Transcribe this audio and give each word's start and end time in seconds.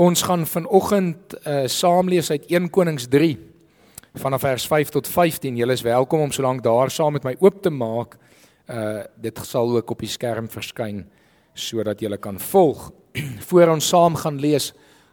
Ons 0.00 0.22
gaan 0.24 0.46
vanoggend 0.48 1.34
uh, 1.44 1.66
saam 1.68 2.08
lees 2.08 2.30
uit 2.30 2.46
1 2.48 2.70
Konings 2.72 3.04
3 3.12 3.34
vanaf 4.22 4.40
vers 4.40 4.64
5 4.66 4.88
tot 4.94 5.08
15. 5.08 5.56
Julle 5.60 5.74
is 5.76 5.82
welkom 5.84 6.22
om 6.24 6.30
solank 6.32 6.62
daar 6.64 6.90
saam 6.90 7.12
met 7.18 7.26
my 7.26 7.34
oop 7.38 7.58
te 7.62 7.70
maak. 7.70 8.16
Uh 8.70 9.02
dit 9.20 9.40
sal 9.44 9.68
ook 9.76 9.90
op 9.90 10.00
die 10.00 10.08
skerm 10.08 10.48
verskyn 10.48 11.02
sodat 11.52 12.00
julle 12.00 12.16
kan 12.16 12.38
volg. 12.40 12.86
Voor 13.50 13.74
ons 13.74 13.88
saam 13.88 14.16
gaan 14.16 14.38
lees, 14.40 14.70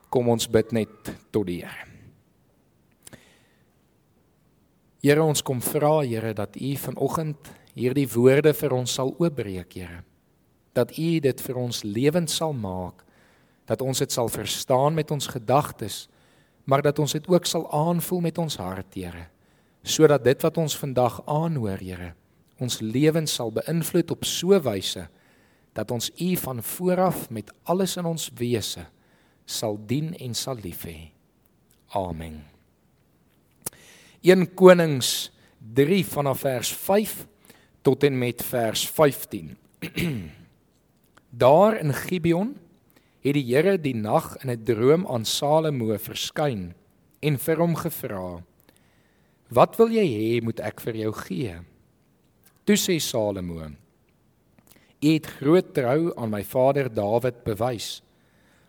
kom 0.09 0.29
ons 0.31 0.47
bid 0.47 0.71
net 0.71 1.11
tot 1.35 1.43
die 1.49 1.57
Here. 1.65 1.87
Here 5.03 5.23
ons 5.23 5.43
kom 5.43 5.59
vra 5.61 5.99
Here 6.05 6.31
dat 6.33 6.55
U 6.55 6.75
vanoggend 6.85 7.51
hierdie 7.75 8.07
woorde 8.13 8.53
vir 8.53 8.77
ons 8.77 8.93
sal 8.93 9.11
oopbreek, 9.19 9.73
Here. 9.73 9.99
Dat 10.71 10.95
U 10.95 11.09
dit 11.19 11.43
vir 11.49 11.59
ons 11.59 11.83
lewend 11.83 12.31
sal 12.31 12.55
maak, 12.55 13.03
dat 13.67 13.83
ons 13.83 13.99
dit 13.99 14.11
sal 14.11 14.29
verstaan 14.31 14.95
met 14.95 15.11
ons 15.11 15.27
gedagtes, 15.27 16.05
maar 16.67 16.81
dat 16.81 16.99
ons 16.99 17.11
dit 17.15 17.27
ook 17.27 17.45
sal 17.45 17.67
aanvoel 17.71 18.23
met 18.29 18.37
ons 18.37 18.57
hart, 18.59 18.95
Here, 18.95 19.27
sodat 19.83 20.23
dit 20.23 20.41
wat 20.41 20.57
ons 20.57 20.77
vandag 20.77 21.21
aanhoor, 21.27 21.83
Here, 21.83 22.13
ons 22.59 22.79
lewens 22.81 23.33
sal 23.39 23.51
beïnvloed 23.51 24.11
op 24.11 24.25
so 24.25 24.55
'n 24.55 24.63
wyse 24.63 25.07
dat 25.73 25.91
ons 25.91 26.09
U 26.17 26.35
van 26.35 26.63
vooraf 26.63 27.29
met 27.29 27.51
alles 27.63 27.97
in 27.97 28.05
ons 28.05 28.31
wese 28.35 28.87
sal 29.45 29.77
dien 29.85 30.15
en 30.17 30.33
sal 30.33 30.57
lief 30.63 30.83
hê. 30.83 31.11
Amen. 31.95 32.43
1 34.21 34.53
Konings 34.53 35.31
3 35.73 36.05
vanaf 36.05 36.39
vers 36.39 36.71
5 36.73 37.27
tot 37.81 38.03
en 38.03 38.17
met 38.17 38.43
vers 38.43 38.87
15. 38.89 39.57
Daar 41.43 41.77
in 41.79 41.93
Gibeon 41.93 42.55
het 43.27 43.37
die 43.37 43.45
Here 43.47 43.77
die 43.77 43.95
nag 43.95 44.35
in 44.43 44.49
'n 44.49 44.63
droom 44.63 45.07
aan 45.07 45.25
Salomo 45.25 45.97
verskyn 45.97 46.73
en 47.21 47.37
vir 47.37 47.57
hom 47.57 47.75
gevra: 47.75 48.43
"Wat 49.49 49.77
wil 49.77 49.89
jy 49.89 50.07
hê 50.07 50.43
moet 50.43 50.59
ek 50.59 50.81
vir 50.81 50.95
jou 50.95 51.11
gee?" 51.13 51.55
Toe 52.65 52.75
sê 52.75 52.99
Salomo: 52.99 53.71
"U 55.01 55.07
het 55.13 55.25
groot 55.25 55.73
trou 55.73 56.13
aan 56.17 56.29
my 56.29 56.43
vader 56.43 56.89
Dawid 56.93 57.43
bewys. 57.43 58.01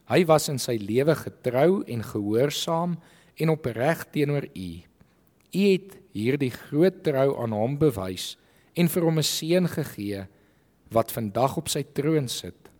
Hy 0.09 0.25
was 0.25 0.49
in 0.49 0.59
sy 0.59 0.77
lewe 0.77 1.15
getrou 1.15 1.85
en 1.87 2.03
gehoorsaam 2.03 2.99
en 3.37 3.49
opreg 3.49 4.07
teenoor 4.13 4.47
U. 4.57 4.83
U 5.55 5.73
het 5.73 5.97
hierdie 6.13 6.51
groot 6.51 7.03
trou 7.03 7.43
aan 7.43 7.53
hom 7.53 7.79
bewys." 7.79 8.37
en 8.79 8.87
vir 8.87 9.03
hom 9.03 9.19
'n 9.19 9.27
seun 9.27 9.67
gegee 9.69 10.27
wat 10.95 11.13
vandag 11.13 11.57
op 11.59 11.69
sy 11.69 11.83
troon 11.83 12.29
sit. 12.29 12.71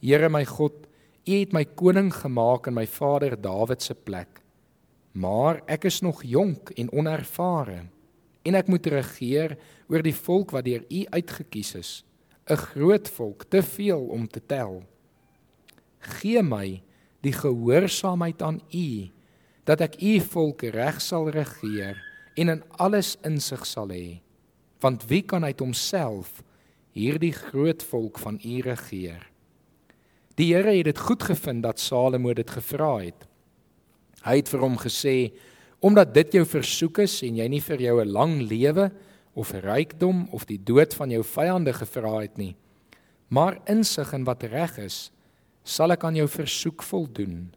Here 0.00 0.28
my 0.28 0.44
God, 0.44 0.86
U 1.22 1.32
het 1.38 1.52
my 1.54 1.64
koning 1.64 2.10
gemaak 2.14 2.66
in 2.66 2.74
my 2.74 2.86
vader 2.86 3.36
Dawid 3.40 3.82
se 3.82 3.94
plek. 3.94 4.40
Maar 5.12 5.60
ek 5.70 5.84
is 5.84 6.00
nog 6.02 6.22
jonk 6.26 6.72
en 6.74 6.90
onervare 6.92 7.84
en 8.42 8.58
ek 8.58 8.66
moet 8.66 8.86
regeer 8.90 9.54
oor 9.86 10.02
die 10.02 10.16
volk 10.16 10.50
wat 10.50 10.66
deur 10.66 10.82
U 10.88 11.04
uitgekies 11.14 11.74
is, 11.78 12.04
'n 12.50 12.56
groot 12.56 13.08
volk, 13.08 13.44
te 13.44 13.62
veel 13.62 14.02
om 14.10 14.26
te 14.26 14.40
tel. 14.46 14.82
Gee 16.00 16.42
my 16.42 16.82
die 17.20 17.32
gehoorsaamheid 17.32 18.42
aan 18.42 18.60
U 18.74 19.10
dat 19.64 19.80
ek 19.80 20.02
U 20.02 20.20
volk 20.20 20.62
reg 20.62 21.00
sal 21.00 21.30
regeer 21.30 22.02
en 22.34 22.48
in 22.48 22.62
alles 22.78 23.16
insig 23.22 23.66
sal 23.66 23.88
hê 23.88 24.20
want 24.82 25.06
wie 25.06 25.22
kan 25.22 25.44
uit 25.44 25.60
homself 25.60 26.42
hierdie 26.92 27.32
groot 27.32 27.82
volk 27.82 28.18
van 28.18 28.40
u 28.44 28.60
regeer? 28.60 29.31
Die 30.40 30.54
Here 30.54 30.72
het 30.72 30.88
dit 30.88 30.98
goed 30.98 31.22
gevind 31.28 31.62
dat 31.62 31.80
Salomo 31.80 32.32
dit 32.32 32.48
gevra 32.50 32.94
het. 33.02 33.26
Hy 34.24 34.38
het 34.38 34.48
vir 34.48 34.62
hom 34.64 34.78
gesê: 34.80 35.32
"Omdat 35.80 36.14
dit 36.14 36.32
jou 36.32 36.44
versoek 36.46 36.98
is 36.98 37.22
en 37.22 37.36
jy 37.36 37.48
nie 37.48 37.60
vir 37.60 37.80
jou 37.80 38.00
'n 38.00 38.12
lang 38.12 38.40
lewe 38.40 38.92
of 39.34 39.52
rykdom 39.52 40.28
of 40.32 40.46
die 40.46 40.58
dood 40.58 40.94
van 40.94 41.10
jou 41.10 41.22
vyande 41.22 41.72
gevra 41.72 42.20
het 42.20 42.38
nie, 42.38 42.56
maar 43.28 43.60
insig 43.66 44.12
in 44.12 44.24
wat 44.24 44.42
reg 44.42 44.78
is, 44.78 45.10
sal 45.64 45.92
ek 45.92 46.04
aan 46.04 46.16
jou 46.16 46.28
versoek 46.28 46.82
voldoen. 46.82 47.52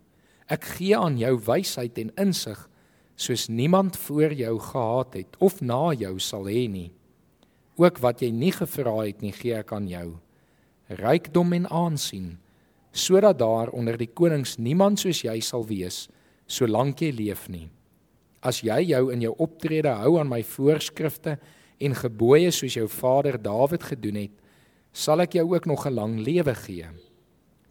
Ek 0.47 0.63
gee 0.63 0.97
aan 0.97 1.17
jou 1.17 1.39
wysheid 1.39 1.97
en 1.97 2.11
insig 2.17 2.69
soos 3.16 3.47
niemand 3.47 3.97
voor 3.97 4.33
jou 4.33 4.59
gehad 4.59 5.13
het 5.13 5.35
of 5.39 5.61
na 5.61 5.94
jou 5.94 6.19
sal 6.19 6.44
hê 6.44 6.69
nie." 6.69 6.91
Ook 7.77 7.97
wat 8.00 8.19
jy 8.19 8.31
nie 8.31 8.51
gevra 8.51 9.05
het 9.05 9.21
nie, 9.21 9.31
gee 9.31 9.53
ek 9.53 9.71
aan 9.71 9.88
jou. 9.88 10.17
Rykdom 10.88 11.53
en 11.53 11.67
aansien, 11.67 12.38
sodat 12.95 13.39
daar 13.39 13.73
onder 13.75 13.97
die 14.00 14.07
konings 14.07 14.56
niemand 14.57 15.01
soos 15.03 15.22
jy 15.25 15.39
sal 15.44 15.66
wees 15.67 16.06
solank 16.47 17.01
jy 17.01 17.11
leef 17.11 17.47
nie. 17.50 17.67
As 18.45 18.61
jy 18.61 18.78
jou 18.91 19.09
in 19.13 19.23
jou 19.25 19.33
optrede 19.41 19.91
hou 19.97 20.19
aan 20.22 20.29
my 20.29 20.44
voorskrifte 20.45 21.39
en 21.81 21.97
gebooie 21.97 22.51
soos 22.53 22.78
jou 22.78 22.85
vader 22.88 23.39
Dawid 23.41 23.83
gedoen 23.89 24.19
het, 24.22 24.35
sal 24.94 25.25
ek 25.25 25.35
jou 25.39 25.47
ook 25.56 25.66
nog 25.66 25.88
'n 25.88 25.95
lang 25.95 26.19
lewe 26.19 26.56
gee. 26.56 26.85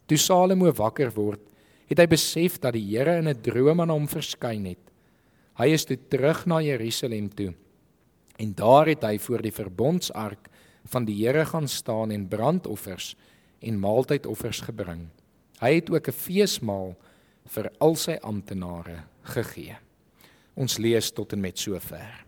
Toe 0.07 0.17
Salomo 0.17 0.71
wakker 0.71 1.09
word, 1.15 1.41
het 1.87 1.97
hy 1.97 2.05
besef 2.05 2.59
dat 2.59 2.73
die 2.73 2.85
Here 2.97 3.17
in 3.17 3.27
'n 3.27 3.41
droom 3.41 3.81
aan 3.81 3.89
hom 3.89 4.07
verskyn 4.07 4.65
het. 4.65 4.91
Hy 5.57 5.67
is 5.71 5.85
toe 5.85 5.97
terug 6.09 6.45
na 6.45 6.61
Jerusalem 6.61 7.29
toe. 7.29 7.53
En 8.37 8.53
daar 8.53 8.87
het 8.87 9.03
hy 9.03 9.17
voor 9.17 9.41
die 9.41 9.51
verbondsark 9.51 10.49
van 10.85 11.05
die 11.05 11.25
Here 11.25 11.45
gaan 11.45 11.67
staan 11.67 12.11
en 12.11 12.27
brandoffers 12.27 13.15
en 13.65 13.79
maaltydoffers 13.81 14.61
gebring. 14.67 15.07
Hy 15.61 15.73
het 15.79 15.89
ook 15.89 16.07
'n 16.07 16.11
feesmaal 16.11 16.95
vir 17.45 17.71
al 17.79 17.95
sy 17.95 18.17
amptenare 18.21 19.03
gegee. 19.23 19.77
Ons 20.55 20.77
lees 20.77 21.11
tot 21.11 21.33
en 21.33 21.41
met 21.41 21.57
sover. 21.57 22.25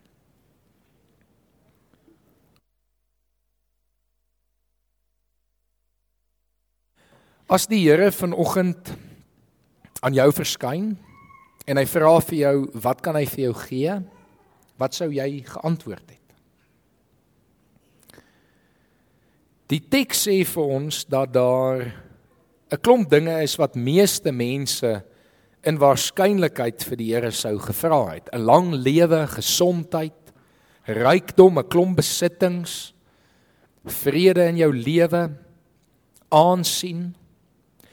As 7.48 7.66
die 7.66 7.80
Here 7.80 8.12
vanoggend 8.12 8.90
aan 10.00 10.14
jou 10.14 10.32
verskyn 10.32 10.98
en 11.64 11.76
hy 11.76 11.84
vra 11.88 12.20
vir 12.20 12.38
jou, 12.38 12.56
wat 12.74 13.00
kan 13.00 13.16
hy 13.16 13.24
vir 13.24 13.44
jou 13.46 13.54
gee? 13.54 13.94
Wat 14.76 14.94
sou 14.94 15.08
jy 15.08 15.42
geantwoord 15.48 16.10
het? 16.10 16.17
Die 19.68 19.82
teks 19.84 20.24
sê 20.24 20.38
vir 20.48 20.70
ons 20.78 21.02
dat 21.04 21.34
daar 21.34 21.92
'n 22.72 22.80
klomp 22.80 23.10
dinge 23.10 23.42
is 23.42 23.56
wat 23.56 23.76
meeste 23.76 24.32
mense 24.32 25.04
in 25.62 25.78
waarskynlikheid 25.78 26.84
vir 26.84 26.96
die 26.96 27.12
Here 27.12 27.30
sou 27.30 27.58
gevra 27.58 28.14
het. 28.14 28.28
'n 28.32 28.44
Lang 28.44 28.72
lewe, 28.72 29.26
gesondheid, 29.26 30.32
rykdom, 30.86 31.58
'n 31.58 31.68
klomp 31.68 31.96
besittings, 31.96 32.94
vrede 33.84 34.48
in 34.48 34.56
jou 34.56 34.72
lewe, 34.72 35.36
aansien. 36.30 37.14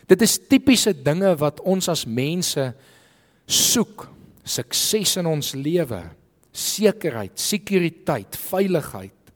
Dit 0.08 0.22
is 0.22 0.40
tipiese 0.40 0.94
dinge 0.94 1.36
wat 1.36 1.60
ons 1.60 1.90
as 1.90 2.06
mense 2.06 2.74
soek. 3.48 4.10
Sukses 4.44 5.18
in 5.18 5.26
ons 5.26 5.54
lewe, 5.54 6.04
sekerheid, 6.54 7.40
sekuriteit, 7.40 8.36
veiligheid, 8.36 9.34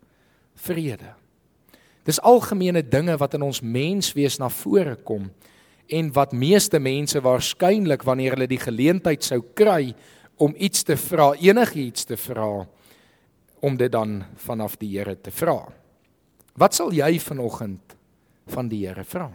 vrede. 0.56 1.19
Dis 2.08 2.22
algemene 2.26 2.82
dinge 2.86 3.18
wat 3.20 3.36
in 3.38 3.44
ons 3.46 3.62
menswees 3.62 4.40
na 4.40 4.50
vore 4.50 4.96
kom 5.06 5.30
en 5.90 6.12
wat 6.14 6.36
meeste 6.38 6.80
mense 6.80 7.20
waarskynlik 7.22 8.06
wanneer 8.06 8.38
hulle 8.38 8.50
die 8.50 8.62
geleentheid 8.62 9.26
sou 9.26 9.42
kry 9.58 9.94
om 10.40 10.54
iets 10.56 10.86
te 10.88 10.96
vra, 10.98 11.34
enigiets 11.36 12.06
te 12.08 12.18
vra 12.18 12.68
om 13.60 13.76
dit 13.78 13.92
dan 13.92 14.22
vanaf 14.46 14.78
die 14.80 14.94
Here 14.96 15.18
te 15.20 15.34
vra. 15.36 15.58
Wat 16.60 16.76
sal 16.78 16.94
jy 16.96 17.18
vanoggend 17.20 17.96
van 18.54 18.70
die 18.72 18.86
Here 18.88 19.04
vra? 19.04 19.28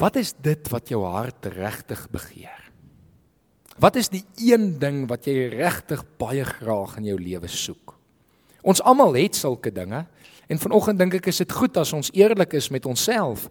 Wat 0.00 0.16
is 0.16 0.32
dit 0.38 0.68
wat 0.72 0.90
jou 0.90 1.04
hart 1.04 1.46
regtig 1.52 2.06
begeer? 2.10 2.66
Wat 3.80 3.96
is 3.96 4.10
die 4.12 4.24
een 4.40 4.78
ding 4.80 5.06
wat 5.08 5.26
jy 5.28 5.48
regtig 5.52 6.02
baie 6.20 6.44
graag 6.44 6.98
in 7.00 7.10
jou 7.12 7.18
lewe 7.20 7.48
soek? 7.48 7.99
Ons 8.62 8.82
almal 8.84 9.16
het 9.18 9.36
sulke 9.38 9.72
dinge 9.72 10.04
en 10.50 10.58
vanoggend 10.58 10.98
dink 10.98 11.18
ek 11.20 11.30
is 11.32 11.42
dit 11.42 11.52
goed 11.52 11.76
as 11.80 11.92
ons 11.96 12.10
eerlik 12.16 12.56
is 12.58 12.70
met 12.74 12.86
onsself 12.86 13.48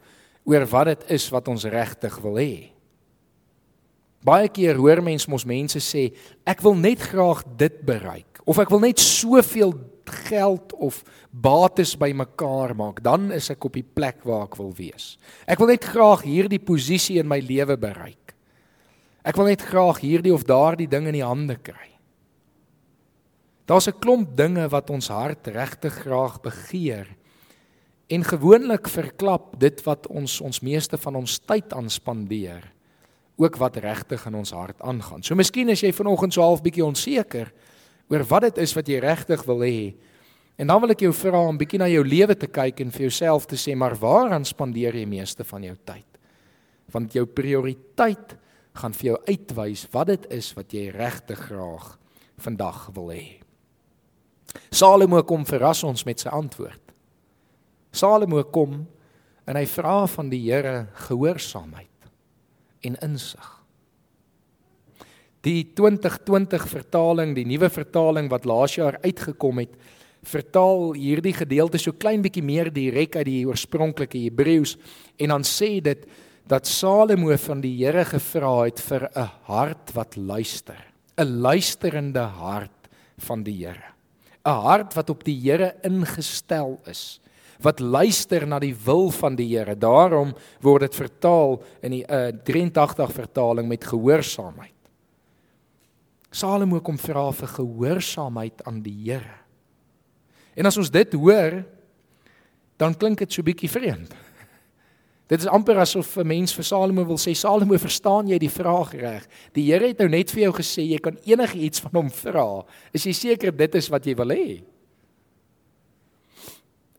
oor 0.48 0.66
wat 0.70 0.92
dit 0.92 1.08
is 1.18 1.30
wat 1.34 1.48
ons 1.52 1.66
regtig 1.70 2.18
wil 2.24 2.38
hê. 2.40 2.70
Baie 4.26 4.50
keer 4.52 4.76
hoor 4.76 5.00
mens 5.04 5.30
mos 5.32 5.46
mense 5.48 5.80
sê 5.84 6.10
ek 6.48 6.64
wil 6.66 6.76
net 6.76 7.02
graag 7.12 7.46
dit 7.60 7.80
bereik 7.88 8.42
of 8.50 8.60
ek 8.60 8.72
wil 8.74 8.84
net 8.84 9.00
soveel 9.00 9.74
geld 10.10 10.74
of 10.82 11.04
bates 11.30 11.94
bymekaar 12.00 12.74
maak 12.78 13.04
dan 13.06 13.30
is 13.36 13.52
ek 13.54 13.68
op 13.70 13.78
die 13.78 13.86
plek 13.86 14.26
waar 14.28 14.48
ek 14.50 14.58
wil 14.60 14.74
wees. 14.76 15.14
Ek 15.48 15.62
wil 15.62 15.72
net 15.72 15.86
graag 15.86 16.26
hierdie 16.26 16.62
posisie 16.62 17.20
in 17.22 17.30
my 17.30 17.40
lewe 17.46 17.78
bereik. 17.80 18.34
Ek 19.24 19.38
wil 19.38 19.52
net 19.52 19.64
graag 19.64 20.02
hierdie 20.02 20.34
of 20.34 20.48
daardie 20.48 20.90
ding 20.90 21.08
in 21.10 21.20
die 21.20 21.26
hande 21.26 21.60
kry. 21.62 21.99
Daar's 23.70 23.88
'n 23.88 24.00
klomp 24.02 24.36
dinge 24.36 24.68
wat 24.68 24.90
ons 24.90 25.08
hart 25.08 25.48
regtig 25.48 25.94
graag 25.94 26.42
begeer 26.42 27.08
En 28.10 28.24
gewoonlik 28.26 28.88
verklap 28.90 29.52
dit 29.62 29.82
wat 29.86 30.08
ons 30.10 30.40
ons 30.42 30.60
meeste 30.66 30.98
van 30.98 31.20
ons 31.20 31.36
tyd 31.46 31.74
aan 31.78 31.92
spandeer, 31.94 32.64
ook 33.38 33.58
wat 33.62 33.76
regtig 33.78 34.24
in 34.26 34.38
ons 34.40 34.52
hart 34.52 34.82
aangaan. 34.82 35.22
So 35.22 35.38
miskien 35.38 35.70
is 35.70 35.84
jy 35.86 35.92
vanoggend 35.94 36.34
so 36.34 36.42
half 36.42 36.64
bietjie 36.66 36.86
onseker 36.86 37.52
oor 38.10 38.24
wat 38.32 38.48
dit 38.48 38.62
is 38.66 38.74
wat 38.74 38.90
jy 38.90 38.98
regtig 39.04 39.44
wil 39.46 39.62
hê. 39.62 39.92
En 40.58 40.74
dan 40.74 40.82
wil 40.82 40.96
ek 40.96 41.04
jou 41.06 41.12
vra 41.14 41.44
om 41.52 41.60
bietjie 41.60 41.80
na 41.80 41.88
jou 41.92 42.02
lewe 42.04 42.34
te 42.36 42.50
kyk 42.50 42.82
en 42.82 42.94
vir 42.96 43.06
jouself 43.06 43.46
te 43.46 43.60
sê, 43.62 43.76
maar 43.78 43.94
waaraan 43.94 44.48
spandeer 44.48 44.98
jy 44.98 45.06
meeste 45.06 45.46
van 45.46 45.68
jou 45.70 45.76
tyd? 45.86 46.18
Want 46.90 47.14
jou 47.14 47.28
prioriteit 47.30 48.34
gaan 48.82 48.98
vir 48.98 49.12
jou 49.12 49.20
uitwys 49.30 49.86
wat 49.94 50.10
dit 50.16 50.26
is 50.40 50.50
wat 50.58 50.74
jy 50.74 50.88
regtig 50.98 51.46
graag 51.52 51.94
vandag 52.42 52.90
wil 52.98 53.14
hê. 53.14 53.49
Salomo 54.72 55.22
kom 55.24 55.46
verras 55.46 55.84
ons 55.84 56.06
met 56.06 56.20
sy 56.20 56.30
antwoord. 56.30 56.82
Salomo 57.92 58.44
kom 58.54 58.84
en 59.50 59.58
hy 59.58 59.66
vra 59.66 60.04
van 60.08 60.30
die 60.30 60.42
Here 60.46 60.88
gehoorsaamheid 61.08 61.88
en 62.86 62.98
insig. 63.04 63.48
Die 65.44 65.64
2020 65.76 66.66
vertaling, 66.68 67.34
die 67.36 67.48
nuwe 67.48 67.70
vertaling 67.72 68.28
wat 68.32 68.48
laas 68.48 68.76
jaar 68.76 69.00
uitgekom 69.04 69.64
het, 69.64 69.76
vertaal 70.28 70.98
hierdie 71.00 71.34
gedeelte 71.34 71.80
so 71.80 71.96
klein 71.96 72.24
bietjie 72.24 72.44
meer 72.44 72.68
direk 72.76 73.16
uit 73.16 73.28
die 73.30 73.46
oorspronklike 73.48 74.20
Hebreëus 74.26 74.76
en 75.20 75.32
dan 75.32 75.48
sê 75.48 75.78
dit 75.84 76.04
dat 76.50 76.68
Salomo 76.68 77.36
van 77.38 77.62
die 77.64 77.76
Here 77.78 78.04
gevra 78.10 78.66
het 78.66 78.82
vir 78.82 79.08
'n 79.16 79.30
hart 79.48 79.94
wat 79.96 80.18
luister, 80.18 80.80
'n 81.18 81.42
luisterende 81.42 82.26
hart 82.26 82.90
van 83.18 83.44
die 83.44 83.66
Here. 83.66 83.99
'n 84.46 84.62
Hart 84.64 84.94
wat 84.94 85.10
op 85.10 85.24
die 85.24 85.36
Here 85.36 85.76
ingestel 85.84 86.80
is, 86.86 87.20
wat 87.60 87.80
luister 87.80 88.48
na 88.48 88.60
die 88.60 88.76
wil 88.76 89.12
van 89.12 89.36
die 89.36 89.58
Here. 89.58 89.76
Daarom 89.76 90.34
word 90.62 90.82
dit 90.82 90.96
vertaal 90.96 91.60
in 91.82 91.92
die 91.92 92.06
uh, 92.08 92.32
83 92.44 93.12
vertaling 93.12 93.68
met 93.68 93.84
gehoorsaamheid. 93.84 94.74
Salomo 96.32 96.80
kom 96.80 96.98
vra 96.98 97.32
vir 97.32 97.48
gehoorsaamheid 97.48 98.64
aan 98.66 98.82
die 98.82 98.96
Here. 99.10 99.36
En 100.56 100.66
as 100.66 100.78
ons 100.78 100.92
dit 100.92 101.14
hoor, 101.14 101.64
dan 102.78 102.96
klink 102.96 103.20
dit 103.20 103.34
so 103.34 103.44
bietjie 103.44 103.70
vreemd. 103.70 104.14
Dit 105.30 105.44
is 105.44 105.48
amper 105.48 105.78
asof 105.78 106.18
'n 106.18 106.28
mens 106.28 106.54
vir 106.54 106.64
Salomo 106.64 107.06
wil 107.06 107.18
sê 107.18 107.36
Salomo, 107.36 107.78
verstaan 107.78 108.28
jy 108.28 108.40
die 108.40 108.50
vraag 108.50 108.94
reg? 108.94 109.28
Die 109.54 109.72
Here 109.72 109.88
het 109.88 110.00
nou 110.00 110.10
net 110.10 110.32
vir 110.32 110.44
jou 110.44 110.54
gesê 110.54 110.82
jy 110.82 110.98
kan 110.98 111.18
enigiets 111.24 111.80
van 111.80 111.92
hom 111.94 112.10
vra. 112.10 112.66
Is 112.94 113.04
jy 113.06 113.14
seker 113.14 113.52
dit 113.52 113.76
is 113.76 113.90
wat 113.90 114.06
jy 114.06 114.16
wil 114.16 114.30
hê? 114.30 114.64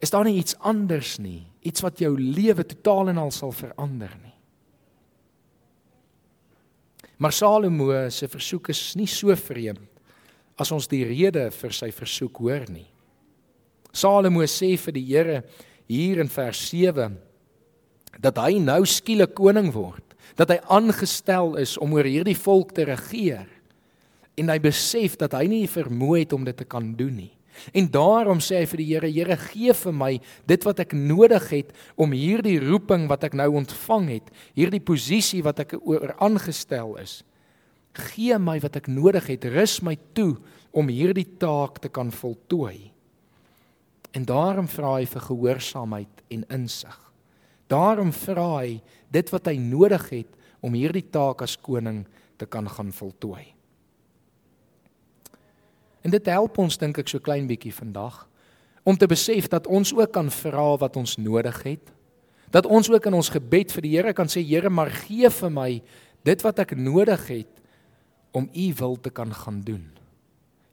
Is 0.01 0.11
daar 0.11 0.25
nie 0.25 0.39
iets 0.39 0.55
anders 0.61 1.19
nie? 1.19 1.47
Iets 1.63 1.81
wat 1.81 1.99
jou 1.99 2.17
lewe 2.17 2.65
totaal 2.65 3.09
en 3.09 3.19
al 3.19 3.31
sal 3.31 3.53
verander 3.53 4.17
nie. 4.23 4.35
Maar 7.19 7.33
Salomo 7.33 8.09
se 8.11 8.29
versoek 8.29 8.69
is 8.69 8.95
nie 8.97 9.07
so 9.07 9.35
vreemd 9.37 9.89
as 10.57 10.71
ons 10.73 10.87
die 10.87 11.05
rede 11.05 11.51
vir 11.51 11.73
sy 11.73 11.91
versoek 11.91 12.37
hoor 12.37 12.71
nie. 12.71 12.87
Salomo 13.93 14.41
sê 14.47 14.79
vir 14.79 14.93
die 14.93 15.05
Here 15.05 15.43
hier 15.89 16.21
in 16.21 16.29
vers 16.29 16.69
7 16.71 17.30
dat 18.21 18.39
hy 18.43 18.59
nou 18.63 18.83
skielik 18.89 19.33
koning 19.39 19.71
word, 19.73 20.05
dat 20.37 20.53
hy 20.53 20.61
aangestel 20.73 21.57
is 21.61 21.77
om 21.81 21.95
oor 21.97 22.07
hierdie 22.09 22.39
volk 22.39 22.75
te 22.77 22.87
regeer 22.89 23.49
en 24.41 24.49
hy 24.49 24.57
besef 24.63 25.19
dat 25.21 25.35
hy 25.37 25.45
nie 25.51 25.67
vermoë 25.69 26.23
het 26.23 26.33
om 26.33 26.47
dit 26.49 26.57
te 26.57 26.65
kan 26.65 26.95
doen 26.97 27.13
nie. 27.27 27.33
En 27.77 27.89
daarom 27.93 28.39
sê 28.41 28.63
hy 28.63 28.69
vir 28.71 28.81
die 28.81 28.87
Here, 28.89 29.11
Here 29.11 29.37
gee 29.51 29.75
vir 29.77 29.93
my 29.93 30.13
dit 30.49 30.65
wat 30.65 30.81
ek 30.81 30.95
nodig 30.97 31.49
het 31.53 31.75
om 32.01 32.15
hierdie 32.17 32.57
roeping 32.63 33.05
wat 33.11 33.27
ek 33.29 33.37
nou 33.37 33.51
ontvang 33.61 34.09
het, 34.15 34.31
hierdie 34.57 34.81
posisie 34.81 35.43
wat 35.45 35.61
ek 35.67 35.77
oor 35.83 36.15
aangestel 36.23 36.97
is. 37.03 37.21
Gee 38.15 38.39
my 38.41 38.57
wat 38.63 38.79
ek 38.81 38.89
nodig 38.89 39.29
het, 39.35 39.45
rus 39.51 39.81
my 39.85 39.99
toe 40.17 40.39
om 40.73 40.89
hierdie 40.89 41.27
taak 41.43 41.83
te 41.83 41.91
kan 41.93 42.15
voltooi. 42.15 42.95
En 44.17 44.25
daarom 44.25 44.71
vra 44.71 44.97
hy 44.97 45.07
vir 45.11 45.29
gehoorsaamheid 45.29 46.27
en 46.33 46.49
insig. 46.55 47.10
Daarom 47.71 48.11
vra 48.13 48.49
hy 48.61 48.81
dit 49.13 49.31
wat 49.31 49.47
hy 49.47 49.57
nodig 49.63 50.09
het 50.11 50.37
om 50.61 50.75
hierdie 50.75 51.07
taak 51.07 51.45
as 51.47 51.57
koning 51.57 52.03
te 52.41 52.49
kan 52.51 52.67
gaan 52.69 52.91
voltooi. 52.93 53.45
En 56.03 56.11
dit 56.11 56.31
help 56.33 56.59
ons 56.59 56.79
dink 56.81 56.99
ek 56.99 57.11
so 57.13 57.23
klein 57.23 57.49
bietjie 57.49 57.75
vandag 57.75 58.25
om 58.89 58.97
te 58.97 59.09
besef 59.11 59.51
dat 59.53 59.69
ons 59.69 59.93
ook 59.93 60.13
kan 60.13 60.31
vra 60.33 60.67
wat 60.81 60.97
ons 60.97 61.19
nodig 61.21 61.59
het. 61.67 61.91
Dat 62.51 62.67
ons 62.67 62.89
ook 62.91 63.07
in 63.07 63.15
ons 63.15 63.31
gebed 63.31 63.73
vir 63.77 63.85
die 63.85 63.93
Here 63.95 64.15
kan 64.17 64.31
sê 64.33 64.43
Here, 64.43 64.71
maar 64.73 64.91
gee 65.05 65.29
vir 65.31 65.53
my 65.53 65.71
dit 66.27 66.43
wat 66.43 66.65
ek 66.65 66.75
nodig 66.77 67.27
het 67.29 67.61
om 68.33 68.49
u 68.49 68.67
wil 68.79 68.97
te 68.97 69.13
kan 69.13 69.31
gaan 69.35 69.61
doen. 69.63 69.85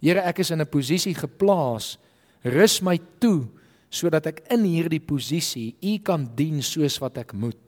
Here, 0.01 0.21
ek 0.21 0.39
is 0.39 0.51
in 0.51 0.61
'n 0.61 0.69
posisie 0.69 1.13
geplaas. 1.13 1.97
Rus 2.43 2.81
my 2.81 2.99
toe 3.19 3.47
sodat 3.89 4.27
ek 4.29 4.43
in 4.53 4.65
hierdie 4.67 5.01
posisie 5.03 5.75
u 5.81 5.97
kan 6.03 6.25
dien 6.35 6.59
soos 6.65 6.99
wat 7.01 7.19
ek 7.21 7.33
moet. 7.37 7.59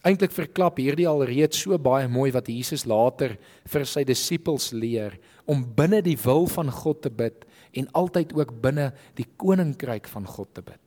Eintlik 0.00 0.32
verklap 0.32 0.78
hierdie 0.80 1.08
alreeds 1.08 1.60
so 1.60 1.76
baie 1.78 2.08
mooi 2.08 2.30
wat 2.32 2.48
Jesus 2.48 2.86
later 2.88 3.34
vir 3.68 3.84
sy 3.84 4.02
disippels 4.08 4.70
leer 4.72 5.18
om 5.50 5.60
binne 5.76 6.00
die 6.04 6.16
wil 6.22 6.48
van 6.48 6.70
God 6.72 7.02
te 7.04 7.12
bid 7.12 7.44
en 7.76 7.90
altyd 7.98 8.32
ook 8.38 8.54
binne 8.62 8.90
die 9.18 9.28
koninkryk 9.38 10.08
van 10.10 10.24
God 10.26 10.54
te 10.56 10.64
bid. 10.64 10.80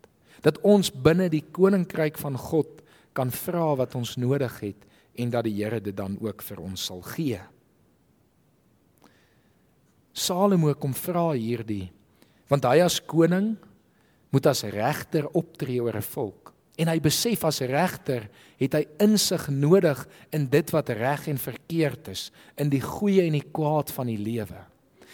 Dat 0.44 0.58
ons 0.66 0.90
binne 0.92 1.30
die 1.32 1.44
koninkryk 1.54 2.18
van 2.20 2.36
God 2.40 2.82
kan 3.14 3.30
vra 3.32 3.76
wat 3.80 3.94
ons 3.96 4.18
nodig 4.18 4.56
het 4.64 4.90
en 5.14 5.30
dat 5.30 5.46
die 5.46 5.60
Here 5.62 5.80
dit 5.80 5.96
dan 5.96 6.18
ook 6.18 6.42
vir 6.42 6.64
ons 6.64 6.88
sal 6.90 7.04
gee. 7.14 7.38
Salomo 10.14 10.74
kom 10.74 10.94
vra 10.98 11.32
hierdie 11.38 11.92
want 12.50 12.66
hy 12.70 12.82
as 12.84 13.00
koning 13.00 13.54
moet 14.34 14.50
as 14.50 14.66
regter 14.74 15.28
optree 15.38 15.82
oor 15.82 15.96
'n 15.96 16.02
volk. 16.02 16.54
En 16.76 16.90
hy 16.90 17.00
besef 17.00 17.44
as 17.46 17.62
regter 17.62 18.30
het 18.58 18.74
hy 18.74 18.86
insig 18.98 19.48
nodig 19.50 20.08
in 20.34 20.48
dit 20.50 20.72
wat 20.74 20.90
reg 20.90 21.28
en 21.28 21.38
verkeerd 21.38 22.08
is, 22.08 22.32
in 22.58 22.70
die 22.70 22.82
goeie 22.82 23.28
en 23.28 23.38
die 23.38 23.52
kwaad 23.52 23.92
van 23.92 24.10
die 24.10 24.18
lewe. 24.18 24.66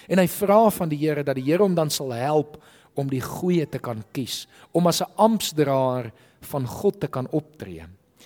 En 0.07 0.21
hy 0.21 0.27
vra 0.27 0.69
van 0.69 0.89
die 0.89 0.97
Here 0.97 1.23
dat 1.23 1.35
die 1.35 1.43
Here 1.43 1.63
hom 1.63 1.75
dan 1.75 1.89
sal 1.89 2.13
help 2.15 2.63
om 2.95 3.09
die 3.09 3.21
goeie 3.21 3.67
te 3.69 3.79
kan 3.79 4.03
kies, 4.11 4.47
om 4.71 4.87
as 4.87 5.01
'n 5.01 5.11
amptdraer 5.15 6.11
van 6.41 6.65
God 6.65 6.99
te 6.99 7.07
kan 7.07 7.27
optree. 7.31 7.85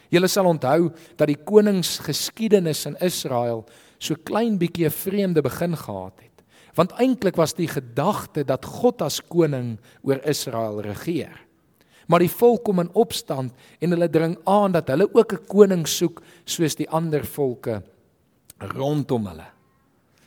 Julle 0.10 0.28
sal 0.28 0.46
onthou 0.46 0.92
dat 1.16 1.28
die 1.28 1.44
koningsgeskiedenis 1.44 2.86
in 2.86 2.96
Israel 3.02 3.66
so 3.98 4.16
klein 4.16 4.58
bietjie 4.58 4.86
'n 4.86 4.92
vreemde 4.92 5.42
begin 5.42 5.76
gehad 5.76 6.14
het. 6.22 6.33
Want 6.74 6.96
eintlik 6.98 7.38
was 7.38 7.54
die 7.54 7.68
gedagte 7.70 8.44
dat 8.44 8.66
God 8.66 9.02
as 9.02 9.22
koning 9.22 9.78
oor 10.02 10.22
Israel 10.26 10.82
regeer. 10.82 11.36
Maar 12.08 12.26
die 12.26 12.32
volk 12.32 12.64
kom 12.68 12.82
in 12.84 12.92
opstand 13.00 13.54
en 13.80 13.94
hulle 13.96 14.10
dring 14.12 14.36
aan 14.50 14.74
dat 14.74 14.90
hulle 14.92 15.08
ook 15.14 15.34
'n 15.34 15.46
koning 15.48 15.88
soek 15.88 16.22
soos 16.46 16.76
die 16.76 16.90
ander 16.90 17.26
volke 17.26 17.84
rondom 18.58 19.28
hulle. 19.28 19.50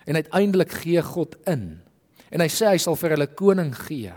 En 0.06 0.14
uiteindelik 0.14 0.72
gee 0.72 1.02
God 1.02 1.36
in. 1.46 1.80
En 2.30 2.40
hy 2.40 2.48
sê 2.48 2.66
hy 2.70 2.78
sal 2.78 2.96
vir 2.96 3.10
hulle 3.10 3.26
koning 3.26 3.74
gee. 3.74 4.12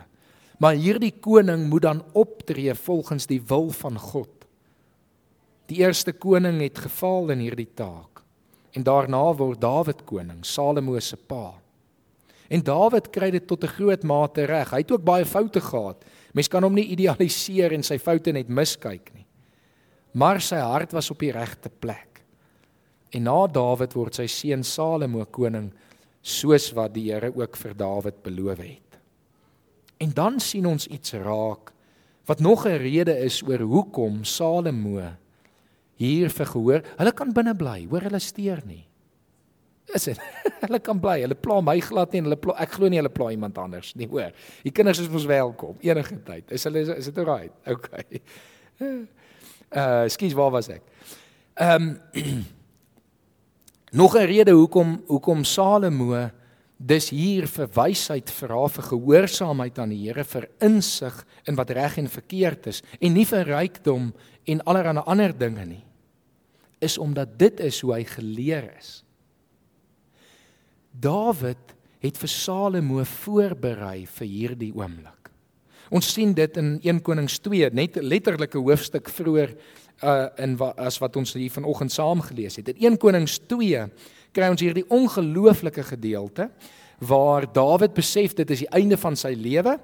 Maar 0.59 0.73
hierdie 0.73 1.13
koning 1.19 1.69
moet 1.69 1.81
dan 1.81 2.03
optree 2.13 2.75
volgens 2.75 3.25
die 3.25 3.41
wil 3.41 3.69
van 3.69 3.99
God. 3.99 4.29
Die 5.65 5.77
eerste 5.77 6.11
koning 6.11 6.61
het 6.61 6.77
gefaal 6.77 7.29
in 7.29 7.39
hierdie 7.39 7.69
taak. 7.73 8.23
En 8.71 8.83
daarna 8.83 9.33
word 9.33 9.61
Dawid 9.61 10.03
koning, 10.05 10.45
Salomo 10.45 10.99
se 10.99 11.17
pa. 11.17 11.53
En 12.49 12.63
Dawid 12.65 13.11
kry 13.13 13.29
dit 13.31 13.45
tot 13.47 13.63
'n 13.63 13.75
groot 13.77 14.03
mate 14.03 14.45
reg. 14.45 14.71
Hy 14.71 14.77
het 14.77 14.91
ook 14.91 15.03
baie 15.03 15.25
foute 15.25 15.61
gehad. 15.61 16.03
Mens 16.33 16.47
kan 16.47 16.63
hom 16.63 16.73
nie 16.73 16.89
idealiseer 16.89 17.73
en 17.73 17.83
sy 17.83 17.97
foute 17.97 18.31
net 18.31 18.49
miskyk 18.49 19.13
nie. 19.13 19.25
Maar 20.13 20.41
sy 20.41 20.55
hart 20.55 20.91
was 20.91 21.11
op 21.11 21.19
die 21.19 21.31
regte 21.31 21.69
plek. 21.69 22.23
En 23.11 23.23
na 23.23 23.47
Dawid 23.47 23.93
word 23.93 24.15
sy 24.15 24.27
seun 24.27 24.63
Salomo 24.63 25.25
koning 25.25 25.71
soos 26.21 26.73
wat 26.73 26.93
die 26.93 27.11
Here 27.11 27.31
ook 27.35 27.57
vir 27.57 27.73
Dawid 27.73 28.23
beloof 28.23 28.57
het. 28.57 28.99
En 29.99 30.11
dan 30.13 30.39
sien 30.39 30.65
ons 30.65 30.87
iets 30.87 31.13
raak 31.13 31.73
wat 32.25 32.39
nog 32.39 32.65
'n 32.65 32.77
rede 32.77 33.17
is 33.17 33.41
oor 33.43 33.59
hoekom 33.59 34.23
Salomo 34.23 35.01
hier 35.95 36.29
verhoor. 36.29 36.81
Hulle 36.97 37.11
kan 37.11 37.33
binne 37.33 37.55
bly, 37.55 37.87
hoor 37.89 38.01
hulle 38.01 38.19
steur 38.19 38.61
nie. 38.65 38.88
Is 39.93 40.03
dit? 40.09 40.19
hulle 40.65 40.79
kan 40.83 40.99
bly. 41.01 41.19
Hulle 41.23 41.37
pla 41.39 41.59
my 41.65 41.77
glad 41.83 42.13
nie 42.13 42.21
en 42.23 42.29
hulle 42.29 42.39
pla 42.39 42.55
ek 42.63 42.77
glo 42.77 42.89
nie 42.91 42.99
hulle 43.01 43.13
pla 43.13 43.31
iemand 43.33 43.57
anders 43.61 43.93
nie, 43.99 44.07
hoor. 44.11 44.35
Die 44.65 44.73
kinders 44.75 45.01
is 45.03 45.09
mos 45.11 45.27
welkom 45.29 45.79
enige 45.85 46.19
tyd. 46.27 46.51
Is 46.55 46.67
hulle 46.69 46.85
is 46.97 47.11
dit 47.11 47.23
alright? 47.23 47.53
Okay. 47.79 48.21
Uh, 48.79 50.07
skuis, 50.07 50.33
waar 50.33 50.53
was 50.55 50.69
ek? 50.71 50.85
Ehm 51.59 51.91
um, 52.15 52.45
Nog 53.99 54.13
'n 54.15 54.25
rede 54.29 54.53
hoekom 54.53 55.01
hoekom 55.07 55.43
Salomo 55.43 56.29
Dis 56.79 57.09
hier 57.11 57.43
vir 57.51 57.67
wysheid 57.75 58.29
vra 58.31 58.61
vir 58.71 58.85
gehoorsaamheid 58.87 59.81
aan 59.83 59.91
die 59.91 60.05
Here 60.05 60.23
vir 60.23 60.45
insig 60.63 61.17
in 61.43 61.57
wat 61.59 61.73
reg 61.75 61.97
en 61.99 62.07
verkeerd 62.07 62.69
is 62.71 62.79
en 63.01 63.17
nie 63.17 63.25
vir 63.27 63.43
rykdom 63.51 64.13
en 64.47 64.61
allerlei 64.63 65.03
ander 65.03 65.33
dinge 65.35 65.65
nie. 65.67 65.83
Is 66.79 66.95
omdat 66.97 67.35
dit 67.35 67.59
is 67.59 67.81
hoe 67.83 67.97
hy 67.97 68.05
geleer 68.07 68.69
is. 68.77 69.03
Dawid 70.91 71.75
het 71.99 72.17
vir 72.17 72.31
Salomo 72.31 73.03
voorberei 73.03 74.05
vir 74.07 74.27
hierdie 74.27 74.71
oomblik. 74.75 75.29
Ons 75.89 76.11
sien 76.13 76.35
dit 76.37 76.57
in 76.61 76.75
1 76.85 77.01
Konings 77.05 77.39
2, 77.41 77.71
net 77.73 77.97
letterlike 78.01 78.59
hoofstuk 78.61 79.09
vroeër 79.09 79.55
uh 79.99 80.29
in 80.39 80.53
wa, 80.55 80.69
as 80.79 80.95
wat 81.01 81.17
ons 81.19 81.33
hier 81.35 81.51
vanoggend 81.51 81.91
saam 81.91 82.21
gelees 82.23 82.55
het. 82.55 82.69
In 82.71 82.93
1 82.93 82.99
Konings 83.01 83.39
2 83.51 83.81
kry 84.31 84.47
ons 84.47 84.61
hierdie 84.63 84.85
ongelooflike 84.87 85.83
gedeelte 85.89 86.47
waar 87.03 87.47
Dawid 87.51 87.93
besef 87.97 88.35
dit 88.37 88.49
is 88.51 88.63
die 88.63 88.71
einde 88.75 88.97
van 88.99 89.17
sy 89.19 89.33
lewe 89.35 89.75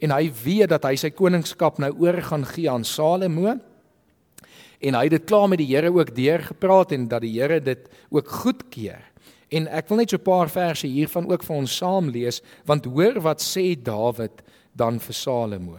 en 0.00 0.14
hy 0.14 0.30
weet 0.42 0.72
dat 0.72 0.88
hy 0.88 0.96
sy 0.98 1.10
koningskap 1.14 1.78
nou 1.82 1.92
oor 2.02 2.18
gaan 2.24 2.46
gee 2.48 2.70
aan 2.70 2.86
Salomo. 2.86 3.58
En 4.80 4.96
hy 4.96 5.04
het 5.06 5.18
dit 5.18 5.28
klaar 5.28 5.48
met 5.52 5.60
die 5.60 5.68
Here 5.70 5.92
ook 5.92 6.14
deurgepraat 6.16 6.96
en 6.96 7.06
dat 7.10 7.22
die 7.22 7.34
Here 7.36 7.60
dit 7.60 7.86
ook 8.08 8.28
goedkeur. 8.42 9.09
En 9.50 9.66
ek 9.66 9.88
wil 9.90 9.98
net 9.98 10.10
so 10.10 10.16
'n 10.16 10.22
paar 10.22 10.48
verse 10.48 10.86
hiervan 10.86 11.30
ook 11.30 11.42
vir 11.42 11.56
ons 11.56 11.76
saam 11.76 12.08
lees 12.08 12.42
want 12.64 12.84
hoor 12.84 13.20
wat 13.20 13.40
sê 13.40 13.74
Dawid 13.74 14.42
dan 14.76 14.98
vir 14.98 15.14
Salomo. 15.14 15.78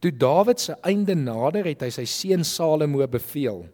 Toe 0.00 0.10
Dawid 0.10 0.60
se 0.60 0.76
einde 0.82 1.14
nader 1.14 1.64
het 1.64 1.80
hy 1.82 1.90
sy 1.90 2.04
seun 2.04 2.44
Salomo 2.44 3.06
beveel: 3.06 3.68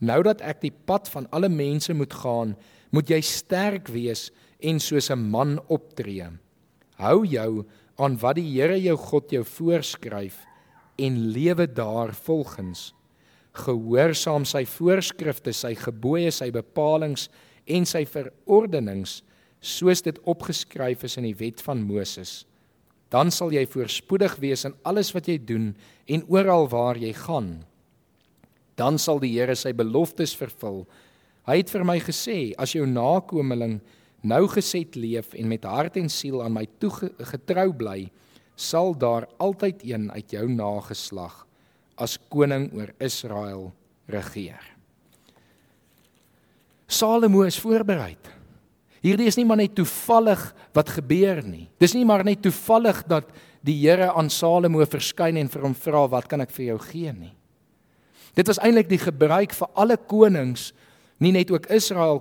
Nou 0.00 0.22
dat 0.22 0.40
ek 0.40 0.60
die 0.60 0.72
pad 0.72 1.08
van 1.08 1.28
alle 1.30 1.48
mense 1.48 1.94
moet 1.94 2.12
gaan, 2.12 2.56
moet 2.90 3.10
jy 3.10 3.20
sterk 3.20 3.88
wees 3.88 4.30
en 4.60 4.80
soos 4.80 5.10
'n 5.10 5.30
man 5.30 5.58
optree. 5.68 6.26
Hou 6.96 7.24
jou 7.24 7.66
aan 7.98 8.16
wat 8.18 8.36
die 8.36 8.50
Here 8.50 8.80
jou 8.80 8.96
God 8.96 9.30
jou 9.30 9.44
voorskryf 9.44 10.46
en 10.98 11.30
lewe 11.32 11.66
daar 11.66 12.14
volgens. 12.14 12.92
Gehoorsaam 13.52 14.44
sy 14.44 14.64
voorskrifte, 14.64 15.52
sy 15.52 15.74
gebooie, 15.74 16.30
sy 16.30 16.50
bepalinge 16.50 17.28
en 17.68 17.86
sy 17.88 18.04
verordenings 18.08 19.22
soos 19.60 20.02
dit 20.06 20.18
opgeskryf 20.28 21.04
is 21.06 21.16
in 21.18 21.26
die 21.28 21.36
wet 21.38 21.62
van 21.64 21.82
Moses. 21.82 22.44
Dan 23.12 23.32
sal 23.32 23.52
jy 23.54 23.64
voorspoedig 23.70 24.36
wees 24.42 24.66
in 24.68 24.76
alles 24.88 25.10
wat 25.16 25.28
jy 25.30 25.38
doen 25.40 25.72
en 26.06 26.26
oral 26.28 26.68
waar 26.68 26.98
jy 27.00 27.14
gaan. 27.16 27.62
Dan 28.78 28.98
sal 29.00 29.18
die 29.22 29.32
Here 29.34 29.56
sy 29.56 29.72
beloftes 29.72 30.36
vervul. 30.38 30.84
Hy 31.48 31.56
het 31.62 31.72
vir 31.72 31.84
my 31.84 31.98
gesê: 31.98 32.54
"As 32.58 32.74
jou 32.76 32.86
nakomeling 32.86 33.80
nou 34.22 34.46
geset 34.48 34.96
leef 34.96 35.34
en 35.34 35.48
met 35.48 35.64
hart 35.64 35.96
en 35.96 36.08
siel 36.08 36.42
aan 36.42 36.52
my 36.52 36.66
toegetrou 36.78 37.72
bly, 37.72 38.10
sal 38.56 38.94
daar 38.94 39.26
altyd 39.38 39.82
een 39.82 40.10
uit 40.12 40.30
jou 40.30 40.48
nageslag 40.48 41.46
as 41.96 42.18
koning 42.28 42.70
oor 42.74 42.92
Israel 43.00 43.72
regeer." 44.06 44.77
Salomo 46.88 47.44
is 47.44 47.58
voorberei. 47.60 48.16
Hierdie 49.04 49.28
is 49.30 49.36
nie 49.38 49.46
maar 49.46 49.60
net 49.60 49.76
toevallig 49.76 50.40
wat 50.74 50.90
gebeur 50.96 51.42
nie. 51.46 51.68
Dis 51.78 51.94
nie 51.94 52.06
maar 52.08 52.24
net 52.26 52.40
toevallig 52.42 53.04
dat 53.06 53.28
die 53.62 53.76
Here 53.82 54.08
aan 54.16 54.30
Salomo 54.32 54.82
verskyn 54.88 55.36
en 55.38 55.50
vir 55.52 55.66
hom 55.66 55.76
vra 55.76 56.06
wat 56.10 56.28
kan 56.30 56.42
ek 56.42 56.54
vir 56.56 56.72
jou 56.72 56.78
gee 56.88 57.12
nie. 57.12 57.34
Dit 58.38 58.48
was 58.48 58.60
eintlik 58.62 58.88
die 58.90 59.00
gebruik 59.02 59.54
vir 59.56 59.70
alle 59.78 59.96
konings, 59.98 60.70
nie 61.18 61.32
net 61.34 61.50
ook 61.50 61.66
Israel 61.74 62.20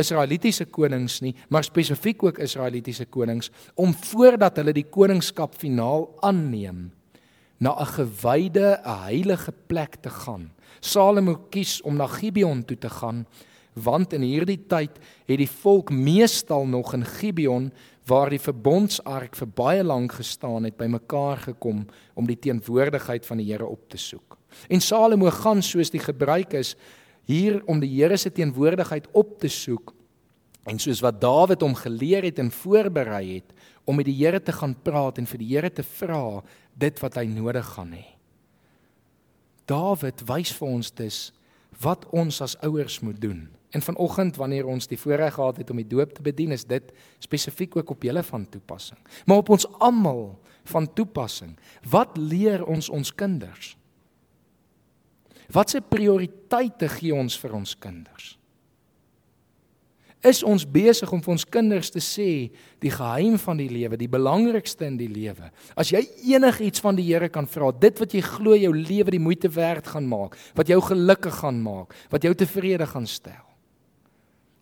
Israelitiese 0.00 0.66
konings 0.66 1.20
nie, 1.22 1.34
maar 1.48 1.64
spesifiek 1.64 2.22
ook 2.26 2.40
Israelitiese 2.42 3.06
konings 3.06 3.52
om 3.78 3.94
voordat 3.94 4.58
hulle 4.58 4.74
die 4.74 4.88
koningskap 4.90 5.54
finaal 5.54 6.08
aanneem 6.26 6.90
na 7.60 7.70
'n 7.78 7.86
gewyde, 7.86 8.80
'n 8.84 8.98
heilige 9.06 9.52
plek 9.66 10.02
te 10.02 10.10
gaan. 10.10 10.50
Salomo 10.80 11.46
kies 11.50 11.80
om 11.82 11.96
na 11.96 12.06
Gibeon 12.06 12.64
toe 12.64 12.76
te 12.76 12.90
gaan 12.90 13.26
want 13.74 14.12
in 14.14 14.22
hierdie 14.22 14.60
tyd 14.70 14.98
het 15.26 15.40
die 15.40 15.50
volk 15.50 15.90
meestal 15.90 16.66
nog 16.66 16.94
in 16.94 17.04
Gibeon 17.04 17.72
waar 18.06 18.30
die 18.30 18.42
verbondsark 18.42 19.36
vir 19.36 19.50
baie 19.56 19.84
lank 19.84 20.12
gestaan 20.20 20.68
het 20.68 20.76
bymekaar 20.78 21.40
gekom 21.48 21.84
om 22.14 22.28
die 22.28 22.38
teenwoordigheid 22.38 23.26
van 23.26 23.40
die 23.40 23.48
Here 23.50 23.66
op 23.66 23.88
te 23.90 23.98
soek. 23.98 24.38
En 24.68 24.80
Salomo 24.80 25.30
gaan 25.30 25.62
soos 25.62 25.90
die 25.90 26.02
gebruik 26.02 26.54
is 26.54 26.74
hier 27.26 27.62
om 27.66 27.80
die 27.80 27.90
Here 27.90 28.16
se 28.16 28.30
teenwoordigheid 28.32 29.08
op 29.12 29.38
te 29.40 29.48
soek 29.48 29.94
en 30.68 30.78
soos 30.80 31.02
wat 31.04 31.20
Dawid 31.20 31.64
hom 31.64 31.74
geleer 31.76 32.24
het 32.24 32.38
en 32.40 32.52
voorberei 32.52 33.40
het 33.40 33.52
om 33.84 33.96
met 33.96 34.08
die 34.08 34.16
Here 34.16 34.40
te 34.40 34.52
gaan 34.52 34.76
praat 34.84 35.18
en 35.18 35.28
vir 35.28 35.40
die 35.40 35.50
Here 35.52 35.70
te 35.72 35.84
vra 35.84 36.42
dit 36.74 37.00
wat 37.00 37.18
hy 37.20 37.26
nodig 37.30 37.66
gaan 37.76 37.92
hê. 37.96 38.06
Dawid 39.68 40.24
wys 40.28 40.52
vir 40.52 40.68
ons 40.68 40.92
dus 40.92 41.18
wat 41.82 42.04
ons 42.14 42.40
as 42.44 42.56
ouers 42.62 43.00
moet 43.00 43.20
doen. 43.20 43.48
En 43.74 43.82
vanoggend 43.82 44.36
wanneer 44.38 44.68
ons 44.70 44.86
die 44.86 44.98
voorreg 44.98 45.34
gehad 45.34 45.58
het 45.58 45.70
om 45.72 45.80
die 45.82 45.88
doop 45.90 46.12
te 46.14 46.22
bedien, 46.22 46.54
is 46.54 46.66
dit 46.70 46.92
spesifiek 47.18 47.76
ook 47.76 47.90
op 47.96 48.06
julle 48.06 48.22
van 48.22 48.46
toepassing. 48.48 49.00
Maar 49.26 49.42
op 49.42 49.50
ons 49.56 49.66
almal 49.82 50.38
van 50.70 50.86
toepassing. 50.94 51.56
Wat 51.90 52.16
leer 52.16 52.64
ons 52.64 52.88
ons 52.88 53.14
kinders? 53.14 53.74
Watse 55.52 55.82
prioriteite 55.82 56.88
gee 56.88 57.14
ons 57.14 57.36
vir 57.38 57.58
ons 57.58 57.74
kinders? 57.78 58.34
is 60.24 60.40
ons 60.46 60.64
besig 60.64 61.10
om 61.12 61.20
vir 61.22 61.34
ons 61.34 61.44
kinders 61.56 61.90
te 61.92 62.00
sê 62.02 62.28
die 62.82 62.92
geheim 62.92 63.36
van 63.40 63.60
die 63.60 63.68
lewe, 63.68 63.98
die 64.00 64.10
belangrikste 64.10 64.86
in 64.88 64.96
die 64.96 65.10
lewe. 65.10 65.50
As 65.76 65.92
jy 65.92 66.00
enigiets 66.32 66.80
van 66.84 66.96
die 66.96 67.04
Here 67.10 67.28
kan 67.32 67.48
vra, 67.50 67.68
dit 67.76 68.00
wat 68.00 68.14
jy 68.16 68.22
glo 68.24 68.56
jou 68.56 68.72
lewe 68.72 69.12
die 69.12 69.22
moeite 69.22 69.50
werd 69.52 69.90
gaan 69.92 70.08
maak, 70.08 70.38
wat 70.56 70.70
jou 70.72 70.80
gelukkig 70.88 71.42
gaan 71.42 71.60
maak, 71.64 71.92
wat 72.12 72.24
jou 72.24 72.32
tevrede 72.34 72.88
gaan 72.88 73.08
stel. 73.10 73.44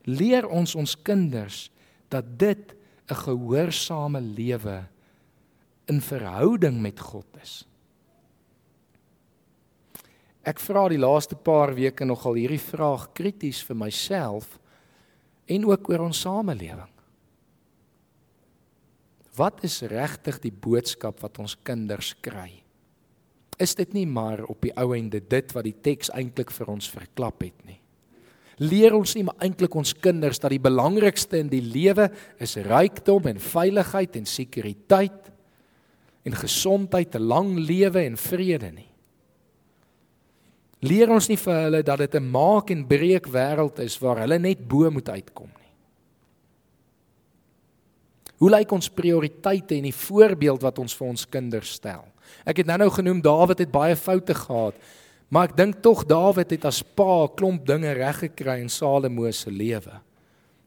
Leer 0.05 0.49
ons 0.49 0.75
ons 0.75 0.95
kinders 1.03 1.71
dat 2.09 2.39
dit 2.39 2.75
'n 3.11 3.15
gehoorsame 3.15 4.21
lewe 4.21 4.85
in 5.87 6.01
verhouding 6.01 6.81
met 6.81 7.01
God 7.01 7.27
is. 7.43 7.67
Ek 10.43 10.59
vra 10.59 10.89
die 10.89 10.99
laaste 10.99 11.37
paar 11.39 11.75
weke 11.75 12.05
nogal 12.05 12.35
hierdie 12.35 12.63
vraag 12.63 13.13
krities 13.15 13.63
vir 13.63 13.77
myself 13.77 14.59
en 15.47 15.67
ook 15.67 15.89
oor 15.89 16.09
ons 16.09 16.21
samelewing. 16.21 16.91
Wat 19.37 19.63
is 19.65 19.81
regtig 19.89 20.41
die 20.43 20.53
boodskap 20.53 21.23
wat 21.23 21.39
ons 21.39 21.55
kinders 21.65 22.13
kry? 22.21 22.63
Is 23.59 23.75
dit 23.79 23.93
nie 23.95 24.07
maar 24.07 24.43
op 24.51 24.61
die 24.65 24.75
ou 24.77 24.93
ende 24.97 25.21
dit 25.21 25.55
wat 25.55 25.65
die 25.65 25.79
teks 25.81 26.11
eintlik 26.11 26.51
vir 26.51 26.73
ons 26.75 26.91
verklap 26.91 27.43
het 27.47 27.65
nie? 27.65 27.82
Leer 28.59 28.95
ons 28.95 29.15
nie 29.15 29.25
maar 29.25 29.41
eintlik 29.41 29.75
ons 29.75 29.95
kinders 29.95 30.39
dat 30.39 30.51
die 30.51 30.63
belangrikste 30.63 31.39
in 31.39 31.49
die 31.49 31.63
lewe 31.65 32.11
is 32.39 32.57
rykdom 32.57 33.27
en 33.27 33.41
veiligheid 33.41 34.17
en 34.17 34.27
sekuriteit 34.27 35.31
en 36.25 36.35
gesondheid, 36.35 37.15
'n 37.15 37.23
lang 37.23 37.59
lewe 37.59 38.05
en 38.05 38.17
vrede 38.17 38.71
nie? 38.73 38.93
leer 40.83 41.11
ons 41.15 41.29
nie 41.31 41.39
vir 41.39 41.59
hulle 41.67 41.83
dat 41.87 41.99
dit 41.99 42.15
'n 42.15 42.31
maak 42.31 42.71
en 42.71 42.87
breek 42.87 43.27
wêreld 43.27 43.79
is 43.79 43.99
waar 43.99 44.19
hulle 44.19 44.39
net 44.39 44.69
bo 44.69 44.91
moet 44.91 45.09
uitkom 45.09 45.49
nie. 45.49 45.73
Hoe 48.39 48.51
lyk 48.51 48.73
ons 48.73 48.89
prioriteite 48.89 49.75
en 49.77 49.83
die 49.83 49.95
voorbeeld 49.95 50.63
wat 50.63 50.79
ons 50.79 50.95
vir 50.95 51.09
ons 51.09 51.29
kinders 51.29 51.73
stel? 51.73 52.05
Ek 52.45 52.57
het 52.57 52.67
nou-nou 52.67 52.91
genoem 52.91 53.21
Dawid 53.23 53.59
het 53.59 53.71
baie 53.71 53.97
foute 53.97 54.35
gehad, 54.35 54.75
maar 55.33 55.49
ek 55.49 55.57
dink 55.57 55.81
tog 55.81 56.05
Dawid 56.05 56.51
het 56.53 56.65
as 56.69 56.83
pa 56.83 57.25
'n 57.25 57.35
klomp 57.35 57.67
dinge 57.67 57.93
reg 57.97 58.19
gekry 58.29 58.61
in 58.61 58.69
Salomo 58.69 59.31
se 59.31 59.51
lewe. 59.51 60.01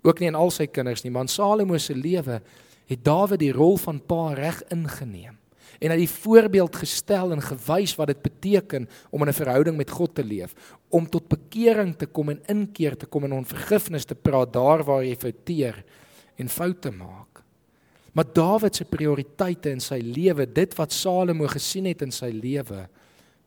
Ook 0.03 0.19
nie 0.19 0.27
in 0.27 0.35
al 0.35 0.51
sy 0.51 0.65
kinders 0.65 1.03
nie, 1.03 1.11
maar 1.11 1.25
in 1.25 1.27
Salomo 1.27 1.77
se 1.77 1.93
lewe 1.93 2.41
het 2.87 3.03
Dawid 3.03 3.39
die 3.39 3.53
rol 3.53 3.77
van 3.77 3.99
pa 3.99 4.33
reg 4.33 4.63
ingeneem 4.69 5.37
en 5.79 5.91
hy 5.91 5.97
het 5.97 6.05
die 6.07 6.21
voorbeeld 6.23 6.75
gestel 6.75 7.33
en 7.35 7.43
gewys 7.43 7.95
wat 7.99 8.07
dit 8.07 8.21
beteken 8.23 8.87
om 9.11 9.21
in 9.21 9.29
'n 9.29 9.41
verhouding 9.41 9.77
met 9.77 9.89
God 9.89 10.15
te 10.15 10.23
leef, 10.23 10.55
om 10.89 11.09
tot 11.09 11.27
bekering 11.27 11.95
te 11.97 12.05
kom 12.05 12.29
en 12.29 12.41
inkeer 12.47 12.97
te 12.97 13.05
kom 13.05 13.23
en 13.23 13.33
om 13.33 13.45
vergifnis 13.45 14.05
te 14.05 14.15
praat 14.15 14.53
daar 14.53 14.83
waar 14.83 15.03
jy 15.03 15.15
fouteer 15.15 15.83
en 16.35 16.49
foute 16.49 16.91
maak. 16.91 17.43
Maar 18.13 18.33
Dawid 18.33 18.75
se 18.75 18.85
prioriteite 18.85 19.69
in 19.69 19.79
sy 19.79 19.99
lewe, 19.99 20.45
dit 20.45 20.75
wat 20.75 20.91
Salomo 20.91 21.47
gesien 21.47 21.85
het 21.85 22.01
in 22.01 22.11
sy 22.11 22.31
lewe, 22.31 22.87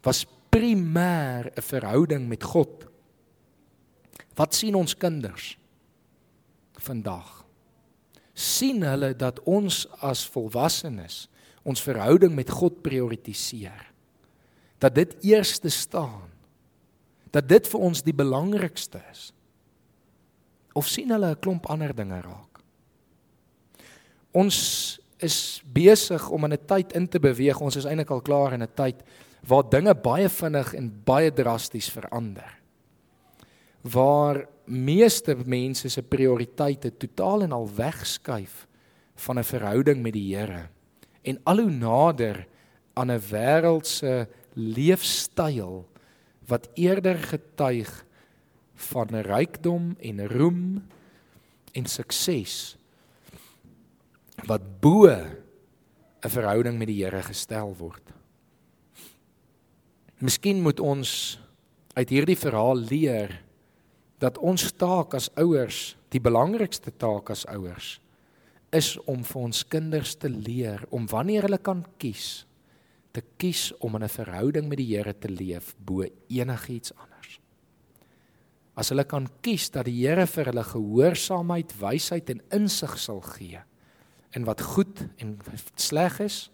was 0.02 0.26
primêr 0.50 1.52
'n 1.54 1.62
verhouding 1.62 2.28
met 2.28 2.42
God. 2.42 2.86
Wat 4.34 4.54
sien 4.54 4.74
ons 4.74 4.94
kinders 4.94 5.58
vandag? 6.78 7.38
sien 8.38 8.84
hulle 8.86 9.10
dat 9.18 9.40
ons 9.50 9.82
as 10.04 10.22
volwassenes 10.30 11.26
ons 11.68 11.82
verhouding 11.84 12.32
met 12.32 12.48
God 12.54 12.78
prioritiseer. 12.80 13.82
Dat 14.80 14.94
dit 14.94 15.16
eerste 15.26 15.68
staan. 15.68 16.30
Dat 17.34 17.48
dit 17.50 17.66
vir 17.68 17.82
ons 17.90 18.00
die 18.06 18.14
belangrikste 18.14 19.02
is. 19.10 19.32
Of 20.72 20.88
sien 20.88 21.10
hulle 21.10 21.34
'n 21.34 21.40
klomp 21.42 21.66
ander 21.66 21.92
dinge 21.92 22.20
raak? 22.22 22.62
Ons 24.32 25.00
is 25.18 25.60
besig 25.66 26.30
om 26.30 26.44
in 26.44 26.52
'n 26.52 26.66
tyd 26.66 26.92
in 26.92 27.08
te 27.08 27.18
beweeg. 27.18 27.60
Ons 27.60 27.76
is 27.76 27.84
eintlik 27.84 28.10
al 28.10 28.22
klaar 28.22 28.52
in 28.52 28.62
'n 28.62 28.74
tyd 28.74 29.02
waar 29.46 29.68
dinge 29.70 29.94
baie 29.94 30.28
vinnig 30.28 30.74
en 30.74 30.90
baie 31.04 31.32
drasties 31.32 31.90
verander. 31.90 32.58
Waar 33.82 34.46
meeste 34.64 35.36
mense 35.46 35.88
se 35.88 36.02
prioriteite 36.02 36.96
totaal 36.96 37.42
en 37.42 37.52
al 37.52 37.68
wegskuif 37.74 38.66
van 39.16 39.38
'n 39.38 39.44
verhouding 39.44 40.02
met 40.02 40.12
die 40.12 40.36
Here 40.36 40.68
en 41.22 41.40
al 41.44 41.58
hoe 41.58 41.70
nader 41.70 42.46
aan 42.94 43.10
'n 43.10 43.20
wêreldse 43.30 44.28
leefstyl 44.54 45.88
wat 46.46 46.68
eerder 46.74 47.18
getuig 47.18 48.04
van 48.74 49.08
rykdom 49.08 49.96
en 50.00 50.26
roem 50.28 50.84
en 51.72 51.86
sukses 51.86 52.76
wat 54.46 54.80
bo 54.80 55.06
'n 55.06 56.30
verhouding 56.30 56.78
met 56.78 56.86
die 56.86 57.04
Here 57.04 57.22
gestel 57.22 57.74
word. 57.76 58.17
Miskien 60.18 60.58
moet 60.64 60.80
ons 60.82 61.10
uit 61.94 62.10
hierdie 62.10 62.38
verhaal 62.38 62.80
leer 62.90 63.36
dat 64.18 64.38
ons 64.42 64.64
taak 64.74 65.14
as 65.14 65.28
ouers, 65.38 65.94
die 66.10 66.22
belangrikste 66.22 66.90
taak 66.90 67.30
as 67.30 67.44
ouers, 67.46 67.98
is 68.74 68.96
om 69.06 69.22
vir 69.22 69.44
ons 69.46 69.60
kinders 69.70 70.16
te 70.18 70.30
leer 70.32 70.82
om 70.90 71.06
wanneer 71.06 71.46
hulle 71.46 71.60
kan 71.62 71.84
kies, 72.02 72.42
te 73.14 73.22
kies 73.38 73.70
om 73.78 73.94
in 73.94 74.02
'n 74.04 74.08
verhouding 74.08 74.68
met 74.68 74.78
die 74.78 74.90
Here 74.96 75.14
te 75.14 75.28
leef 75.28 75.76
bo 75.78 76.02
enigiets 76.28 76.92
anders. 76.98 77.38
As 78.74 78.88
hulle 78.88 79.04
kan 79.04 79.28
kies 79.40 79.70
dat 79.70 79.84
die 79.84 80.02
Here 80.02 80.26
vir 80.26 80.44
hulle 80.46 80.64
gehoorsaamheid, 80.64 81.80
wysheid 81.80 82.30
en 82.30 82.42
insig 82.50 82.98
sal 82.98 83.20
gee 83.20 83.62
in 84.34 84.44
wat 84.44 84.60
goed 84.60 85.06
en 85.18 85.38
sleg 85.76 86.20
is 86.20 86.50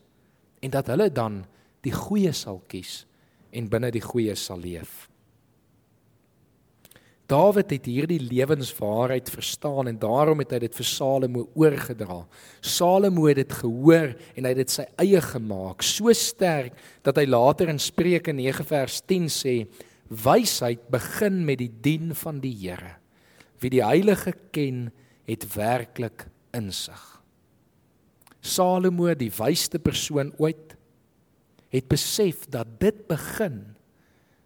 en 0.61 0.71
dat 0.71 0.87
hulle 0.87 1.11
dan 1.11 1.47
die 1.83 1.93
goeie 1.93 2.33
sal 2.33 2.63
kies 2.69 3.07
en 3.55 3.71
binne 3.71 3.91
die 3.95 4.03
goeie 4.05 4.35
sal 4.39 4.61
leef. 4.61 5.05
Dawid 7.31 7.71
het 7.73 7.87
hierdie 7.89 8.21
lewenswaarheid 8.21 9.31
verstaan 9.33 9.89
en 9.89 9.97
daarom 10.01 10.43
het 10.43 10.51
hy 10.53 10.59
dit 10.67 10.75
vir 10.77 10.87
Salomo 10.87 11.47
oorgedra. 11.57 12.19
Salomo 12.61 13.25
het 13.31 13.41
dit 13.41 13.55
gehoor 13.63 14.13
en 14.13 14.45
hy 14.45 14.53
het 14.53 14.61
dit 14.61 14.75
sy 14.75 14.85
eie 15.01 15.23
gemaak, 15.25 15.81
so 15.87 16.13
sterk 16.13 16.77
dat 17.07 17.17
hy 17.17 17.25
later 17.31 17.73
in 17.73 17.81
Spreuke 17.81 18.35
9 18.37 18.69
vers 18.69 19.01
10 19.09 19.31
sê: 19.33 19.55
"Wysheid 20.13 20.85
begin 20.93 21.41
met 21.49 21.63
die 21.65 21.73
dien 21.73 22.13
van 22.13 22.43
die 22.45 22.53
Here. 22.53 22.99
Wie 23.59 23.73
die 23.73 23.85
Heilige 23.85 24.35
ken, 24.53 24.93
het 25.25 25.49
werklik 25.57 26.29
insig." 26.53 27.01
Salomo, 28.45 29.15
die 29.17 29.33
wysste 29.33 29.79
persoon 29.79 30.35
ooit, 30.37 30.77
het 31.75 31.89
besef 31.91 32.47
dat 32.47 32.77
dit 32.79 33.07
begin 33.11 33.75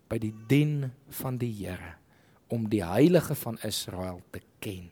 by 0.08 0.16
die 0.20 0.32
dien 0.49 0.88
van 1.20 1.37
die 1.40 1.52
Here 1.52 1.97
om 2.49 2.64
die 2.73 2.80
heilige 2.80 3.35
van 3.37 3.58
Israel 3.66 4.23
te 4.32 4.40
ken. 4.64 4.88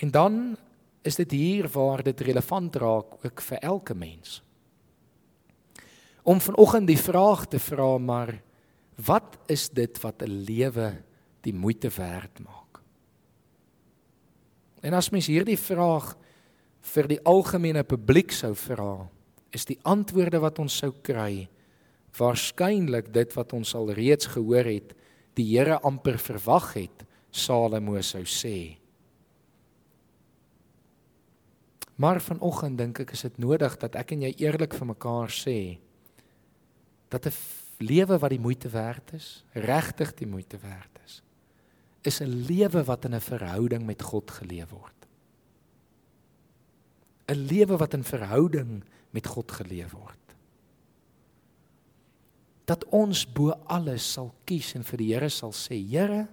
En 0.00 0.10
dan 0.10 0.56
is 1.04 1.18
dit 1.20 1.30
hier 1.30 1.68
waar 1.68 2.02
dit 2.02 2.20
relevant 2.20 2.76
raak 2.80 3.18
ook 3.20 3.42
vir 3.44 3.58
elke 3.60 3.94
mens. 3.94 4.40
Om 6.22 6.40
vanoggend 6.40 6.88
die 6.88 6.98
vraag 6.98 7.44
te 7.52 7.58
vra 7.60 7.98
maar 7.98 8.32
wat 9.04 9.36
is 9.52 9.68
dit 9.68 10.00
wat 10.00 10.22
'n 10.22 10.44
lewe 10.48 11.02
die 11.40 11.54
moeite 11.54 11.90
werd 11.90 12.38
maak? 12.40 12.80
En 14.80 14.92
as 14.92 15.10
mens 15.10 15.26
hierdie 15.26 15.58
vraag 15.58 16.16
vir 16.80 17.08
die 17.08 17.22
algemene 17.22 17.84
publiek 17.84 18.32
sou 18.32 18.54
vra, 18.54 19.08
is 19.52 19.66
die 19.68 19.78
antwoorde 19.84 20.40
wat 20.42 20.58
ons 20.58 20.76
sou 20.82 20.92
kry 21.04 21.48
waarskynlik 22.18 23.08
dit 23.12 23.32
wat 23.36 23.52
ons 23.56 23.74
al 23.74 23.92
reeds 23.96 24.28
gehoor 24.34 24.68
het 24.68 24.92
die 25.38 25.46
Here 25.54 25.78
amper 25.80 26.18
verwag 26.20 26.74
het 26.76 27.04
Salomo 27.32 27.96
sou 28.04 28.24
sê. 28.28 28.76
Maar 31.96 32.20
vanoggend 32.20 32.76
dink 32.80 33.00
ek 33.04 33.14
is 33.16 33.24
dit 33.24 33.40
nodig 33.40 33.76
dat 33.80 33.96
ek 33.96 34.12
en 34.12 34.26
jy 34.26 34.32
eerlik 34.42 34.76
vir 34.76 34.90
mekaar 34.92 35.32
sê 35.32 35.78
dat 37.12 37.26
'n 37.26 37.32
lewe 37.80 38.18
wat 38.18 38.30
die 38.30 38.40
moeite 38.40 38.68
werd 38.68 39.12
is, 39.12 39.44
regtig 39.52 40.14
die 40.14 40.26
moeite 40.26 40.58
werd 40.58 40.98
is, 41.04 41.22
is 42.02 42.20
'n 42.20 42.46
lewe 42.48 42.84
wat 42.84 43.04
in 43.04 43.14
'n 43.14 43.20
verhouding 43.20 43.86
met 43.86 44.02
God 44.02 44.30
geleef 44.30 44.70
word. 44.70 45.00
'n 47.28 47.46
lewe 47.48 47.76
wat 47.76 47.94
in 47.94 48.04
verhouding 48.04 48.82
met 49.12 49.28
God 49.28 49.52
geleef 49.52 49.92
word. 49.94 50.18
Dat 52.68 52.84
ons 52.94 53.24
bo 53.28 53.52
alles 53.70 54.06
sal 54.14 54.32
kies 54.48 54.72
en 54.78 54.86
vir 54.86 55.02
die 55.02 55.10
Here 55.12 55.28
sal 55.32 55.52
sê, 55.56 55.76
Here, 55.76 56.26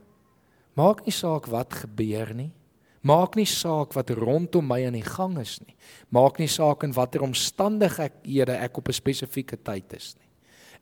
maak 0.79 1.03
nie 1.05 1.15
saak 1.15 1.49
wat 1.51 1.81
gebeur 1.83 2.33
nie. 2.37 2.51
Maak 2.99 3.37
nie 3.39 3.47
saak 3.47 3.93
wat 3.95 4.11
rondom 4.11 4.67
my 4.67 4.81
aan 4.87 4.97
die 4.97 5.05
gang 5.05 5.37
is 5.39 5.57
nie. 5.63 5.75
Maak 6.11 6.39
nie 6.39 6.49
saak 6.51 6.83
in 6.83 6.95
watter 6.95 7.23
omstandighede 7.23 8.57
ek 8.59 8.77
op 8.77 8.89
'n 8.89 8.93
spesifieke 8.93 9.57
tyd 9.57 9.93
is 9.93 10.15
nie. 10.19 10.27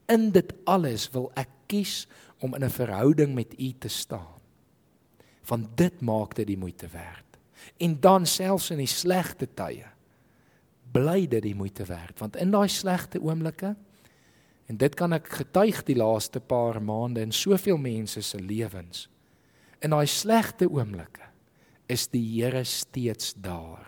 In 0.09 0.31
dit 0.31 0.53
alles 0.65 1.09
wil 1.13 1.31
ek 1.35 1.49
kies 1.67 2.07
om 2.41 2.55
in 2.55 2.63
'n 2.63 2.69
verhouding 2.69 3.35
met 3.35 3.53
U 3.59 3.73
te 3.79 3.87
staan. 3.87 4.41
Want 5.45 5.77
dit 5.77 6.01
maak 6.01 6.35
dit 6.35 6.47
die 6.47 6.57
moeite 6.57 6.87
werd. 6.87 7.37
En 7.77 7.99
dan 7.99 8.25
selfs 8.25 8.71
in 8.71 8.77
die 8.77 8.87
slegte 8.87 9.47
tye 9.53 9.96
bly 10.91 11.27
dit 11.27 11.43
die 11.43 11.55
moeite 11.55 11.85
werd 11.85 12.19
want 12.19 12.35
in 12.35 12.51
daai 12.51 12.67
slegte 12.67 13.21
oomblikke 13.21 13.75
en 14.67 14.77
dit 14.77 14.95
kan 14.95 15.13
ek 15.13 15.29
getuig 15.41 15.83
die 15.87 15.95
laaste 15.95 16.39
paar 16.39 16.81
maande 16.83 17.21
in 17.21 17.31
soveel 17.31 17.77
mense 17.77 18.21
se 18.21 18.39
lewens 18.39 19.07
in 19.81 19.93
daai 19.93 20.07
slegte 20.07 20.67
oomblikke 20.69 21.27
is 21.87 22.07
die 22.11 22.23
Here 22.23 22.63
steeds 22.67 23.33
daar. 23.39 23.85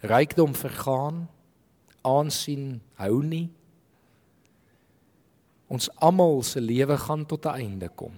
Rykdom 0.00 0.54
vergaan 0.56 1.26
aansien 2.00 2.80
hou 2.96 3.20
nie. 3.22 3.50
Ons 5.70 5.90
almal 6.00 6.40
se 6.42 6.60
lewe 6.60 6.96
gaan 6.98 7.26
tot 7.28 7.46
'n 7.46 7.60
einde 7.60 7.88
kom. 7.88 8.16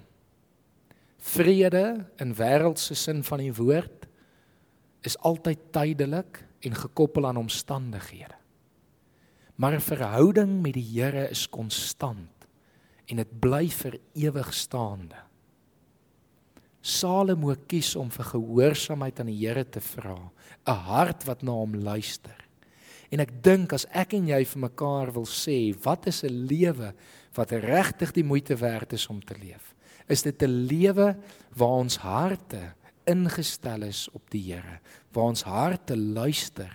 Vrede 1.18 2.06
in 2.18 2.34
wêreldse 2.34 2.94
sin 2.94 3.24
van 3.24 3.38
die 3.38 3.54
woord 3.54 4.06
is 5.02 5.18
altyd 5.18 5.58
tydelik 5.72 6.46
en 6.62 6.74
gekoppel 6.74 7.26
aan 7.26 7.36
omstandighede. 7.36 8.38
Maar 9.54 9.74
'n 9.74 9.80
verhouding 9.80 10.62
met 10.62 10.74
die 10.74 11.00
Here 11.00 11.28
is 11.30 11.48
konstant 11.48 12.30
en 13.06 13.16
dit 13.16 13.40
bly 13.40 13.68
vir 13.68 13.98
ewig 14.14 14.54
staande. 14.54 15.18
Salomo 16.80 17.54
kies 17.66 17.96
om 17.96 18.10
vir 18.10 18.24
gehoorsaamheid 18.24 19.20
aan 19.20 19.30
die 19.30 19.46
Here 19.46 19.64
te 19.68 19.80
vra, 19.80 20.16
'n 20.66 20.70
hart 20.70 21.24
wat 21.24 21.42
na 21.42 21.52
hom 21.52 21.74
luister. 21.74 22.48
En 23.10 23.20
ek 23.20 23.42
dink 23.42 23.72
as 23.72 23.86
ek 23.92 24.14
en 24.14 24.26
jy 24.26 24.44
vir 24.44 24.60
mekaar 24.60 25.12
wil 25.12 25.26
sê, 25.26 25.74
wat 25.84 26.06
is 26.06 26.24
'n 26.24 26.46
lewe 26.48 26.94
wat 27.34 27.52
regtig 27.52 28.12
die 28.12 28.24
moeite 28.24 28.56
werd 28.56 28.92
is 28.92 29.06
om 29.08 29.20
te 29.20 29.34
leef? 29.38 29.74
Is 30.08 30.22
dit 30.22 30.42
'n 30.42 30.66
lewe 30.66 31.16
waar 31.54 31.78
ons 31.84 31.96
harte 31.96 32.74
ingestel 33.04 33.82
is 33.82 34.08
op 34.12 34.30
die 34.30 34.52
Here, 34.52 34.80
waar 35.12 35.32
ons 35.32 35.44
harte 35.44 35.96
luister 35.96 36.72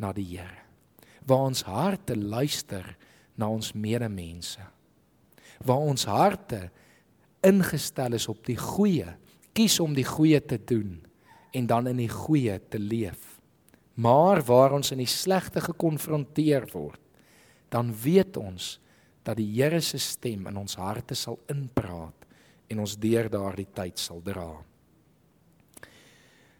na 0.00 0.12
die 0.16 0.26
Here. 0.36 0.62
Waar 1.26 1.50
ons 1.50 1.62
harte 1.66 2.16
luister 2.16 2.86
na 3.36 3.50
ons 3.50 3.72
medemense. 3.72 4.62
Waar 5.64 5.90
ons 5.92 6.06
harte 6.08 6.68
ingestel 7.44 8.16
is 8.16 8.28
op 8.28 8.44
die 8.46 8.58
goeie, 8.58 9.08
kies 9.56 9.78
om 9.82 9.94
die 9.96 10.06
goeie 10.06 10.40
te 10.40 10.58
doen 10.58 11.00
en 11.56 11.66
dan 11.66 11.90
in 11.90 12.00
die 12.04 12.12
goeie 12.12 12.56
te 12.70 12.78
leef. 12.78 13.40
Maar 14.00 14.40
waar 14.46 14.76
ons 14.78 14.92
in 14.94 15.02
die 15.02 15.10
slegte 15.10 15.60
gekonfronteer 15.60 16.68
word, 16.72 17.00
dan 17.70 17.90
weet 17.92 18.38
ons 18.40 18.78
dat 19.26 19.36
die 19.36 19.50
Here 19.58 19.80
se 19.84 19.98
stem 20.00 20.46
in 20.48 20.56
ons 20.56 20.78
harte 20.80 21.14
sal 21.18 21.38
inpraat 21.52 22.26
en 22.70 22.80
ons 22.80 22.96
deur 22.96 23.28
daardie 23.30 23.68
tyd 23.74 23.98
sal 23.98 24.22
dra. 24.24 24.48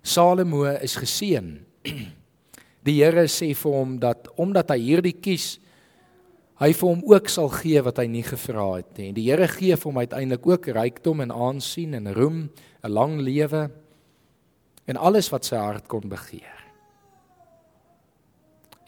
Salomo 0.03 0.65
is 0.65 0.97
geseën. 0.97 1.59
Die 2.87 2.97
Here 3.03 3.27
sê 3.29 3.53
vir 3.53 3.75
hom 3.77 3.99
dat 4.01 4.31
omdat 4.41 4.73
hy 4.73 4.79
hierdie 4.81 5.17
kies, 5.21 5.59
hy 6.61 6.73
vir 6.77 6.89
hom 6.89 7.03
ook 7.09 7.29
sal 7.33 7.51
gee 7.53 7.81
wat 7.85 8.01
hy 8.01 8.07
nie 8.09 8.25
gevra 8.25 8.67
het 8.79 8.89
nie. 8.97 9.11
En 9.11 9.19
die 9.19 9.27
Here 9.29 9.49
gee 9.49 9.77
vir 9.77 9.89
hom 9.89 10.01
uiteindelik 10.01 10.49
ook 10.49 10.71
rykdom 10.77 11.21
en 11.25 11.33
aansien 11.33 11.97
en 11.97 12.09
roem, 12.17 12.49
'n 12.85 12.93
lang 12.93 13.21
lewe 13.21 13.71
en 14.87 14.97
alles 14.97 15.29
wat 15.29 15.45
sy 15.45 15.57
hart 15.57 15.89
kon 15.89 16.09
begeer. 16.09 16.57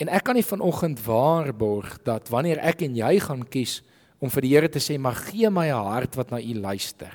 En 0.00 0.08
ek 0.08 0.24
kan 0.24 0.34
nie 0.34 0.44
vanoggend 0.44 1.04
waarborg 1.04 2.02
dat 2.02 2.28
wanneer 2.28 2.58
ek 2.58 2.82
en 2.82 2.96
jy 2.96 3.20
gaan 3.20 3.44
kies 3.44 3.82
om 4.20 4.30
vir 4.30 4.42
die 4.42 4.54
Here 4.54 4.68
te 4.68 4.80
sê, 4.80 4.98
"Maar 4.98 5.14
gee 5.14 5.50
my 5.50 5.68
'n 5.68 5.84
hart 5.84 6.16
wat 6.16 6.30
na 6.30 6.40
U 6.40 6.54
luister," 6.54 7.12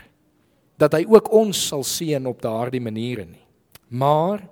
dat 0.78 0.94
hy 0.94 1.06
ook 1.06 1.32
ons 1.32 1.68
sal 1.68 1.84
seën 1.84 2.26
op 2.26 2.42
daardie 2.42 2.82
maniere 2.82 3.26
nie. 3.26 3.47
Maar 3.88 4.44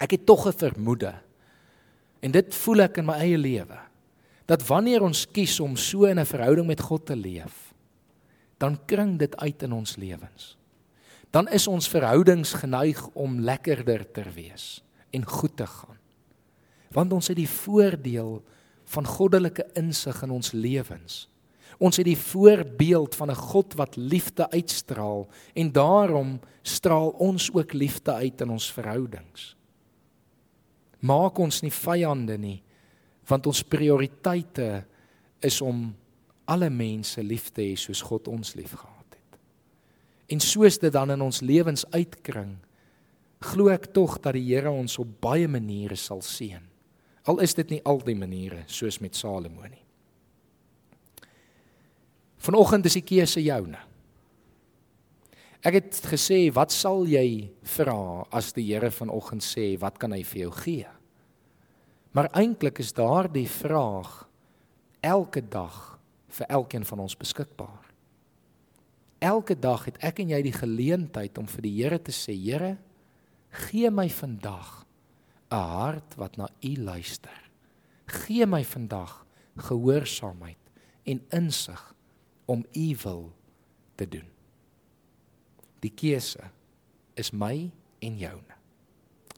Ek 0.00 0.16
het 0.16 0.26
tog 0.26 0.48
'n 0.48 0.56
vermoede. 0.56 1.14
En 2.20 2.30
dit 2.30 2.54
voel 2.54 2.80
ek 2.80 2.96
in 2.96 3.04
my 3.04 3.12
eie 3.12 3.38
lewe. 3.38 3.78
Dat 4.44 4.66
wanneer 4.66 5.02
ons 5.02 5.30
kies 5.30 5.60
om 5.60 5.76
so 5.76 6.04
in 6.04 6.18
'n 6.18 6.26
verhouding 6.26 6.66
met 6.66 6.80
God 6.80 7.06
te 7.06 7.16
leef, 7.16 7.74
dan 8.58 8.84
kring 8.86 9.18
dit 9.18 9.36
uit 9.36 9.62
in 9.62 9.72
ons 9.72 9.96
lewens. 9.96 10.56
Dan 11.30 11.48
is 11.48 11.66
ons 11.66 11.88
verhoudings 11.88 12.52
geneig 12.52 13.08
om 13.12 13.40
lekkerder 13.40 14.10
te 14.12 14.24
wees 14.34 14.82
en 15.10 15.26
goed 15.26 15.56
te 15.56 15.66
gaan. 15.66 15.98
Want 16.90 17.12
ons 17.12 17.28
het 17.28 17.36
die 17.36 17.48
voordeel 17.48 18.44
van 18.84 19.06
goddelike 19.06 19.66
insig 19.72 20.22
in 20.22 20.30
ons 20.30 20.52
lewens. 20.52 21.28
Ons 21.80 21.96
het 21.96 22.04
die 22.04 22.18
voorbeeld 22.18 23.14
van 23.16 23.30
'n 23.30 23.40
God 23.40 23.74
wat 23.74 23.96
liefde 23.96 24.50
uitstraal 24.50 25.28
en 25.54 25.72
daarom 25.72 26.40
straal 26.62 27.08
ons 27.08 27.52
ook 27.52 27.72
liefde 27.72 28.12
uit 28.12 28.40
in 28.40 28.50
ons 28.50 28.72
verhoudings. 28.72 29.56
Maak 30.98 31.38
ons 31.38 31.62
nie 31.62 31.72
vyande 31.72 32.38
nie, 32.38 32.62
want 33.26 33.46
ons 33.46 33.62
prioriteite 33.62 34.84
is 35.40 35.60
om 35.60 35.96
alle 36.44 36.70
mense 36.70 37.22
lief 37.22 37.50
te 37.50 37.62
hê 37.62 37.76
soos 37.76 38.02
God 38.02 38.28
ons 38.28 38.54
liefgehad 38.54 39.14
het. 39.14 39.38
En 40.28 40.40
soos 40.40 40.78
dit 40.78 40.92
dan 40.92 41.10
in 41.10 41.20
ons 41.20 41.40
lewens 41.40 41.86
uitkring, 41.90 42.56
glo 43.40 43.68
ek 43.68 43.92
tog 43.94 44.18
dat 44.20 44.36
die 44.36 44.44
Here 44.54 44.70
ons 44.70 44.98
op 44.98 45.20
baie 45.20 45.48
maniere 45.48 45.96
sal 45.96 46.22
seën. 46.22 46.62
Al 47.24 47.40
is 47.40 47.54
dit 47.54 47.70
nie 47.70 47.80
al 47.84 48.00
die 48.04 48.16
maniere 48.16 48.64
soos 48.66 49.00
met 49.00 49.16
Salomo 49.16 49.62
nie. 49.62 49.84
Vanoggend 52.40 52.88
is 52.88 52.96
die 52.96 53.04
keuse 53.04 53.42
joune. 53.44 53.78
Ek 55.60 55.76
het 55.76 55.98
gesê, 56.08 56.46
wat 56.56 56.72
sal 56.72 57.04
jy 57.04 57.50
vra 57.76 58.24
as 58.32 58.54
die 58.56 58.64
Here 58.70 58.88
vanoggend 58.88 59.44
sê, 59.44 59.74
wat 59.80 59.98
kan 60.00 60.14
hy 60.16 60.22
vir 60.24 60.46
jou 60.46 60.52
gee? 60.62 60.88
Maar 62.16 62.30
eintlik 62.40 62.80
is 62.80 62.94
daardie 62.96 63.48
vraag 63.48 64.24
elke 65.04 65.42
dag 65.44 65.76
vir 66.32 66.48
elkeen 66.48 66.86
van 66.88 67.04
ons 67.04 67.18
beskikbaar. 67.18 67.84
Elke 69.20 69.52
dag 69.52 69.84
het 69.84 70.00
ek 70.00 70.22
en 70.24 70.32
jy 70.32 70.40
die 70.48 70.56
geleentheid 70.56 71.36
om 71.38 71.48
vir 71.58 71.66
die 71.68 71.76
Here 71.76 72.00
te 72.00 72.14
sê, 72.16 72.32
Here, 72.32 72.78
gee 73.68 73.90
my 73.92 74.08
vandag 74.08 74.86
'n 75.52 75.60
hart 75.60 76.16
wat 76.16 76.38
na 76.38 76.48
U 76.64 76.74
luister. 76.76 77.50
Gee 78.06 78.46
my 78.46 78.64
vandag 78.64 79.26
gehoorsaamheid 79.58 80.58
en 81.04 81.20
insig 81.30 81.94
om 82.50 82.64
u 82.74 82.88
wil 83.02 83.22
te 83.94 84.08
doen. 84.08 84.26
Die 85.80 85.92
keuse 85.94 86.50
is 87.14 87.30
my 87.30 87.70
en 88.02 88.18
joune. 88.18 88.56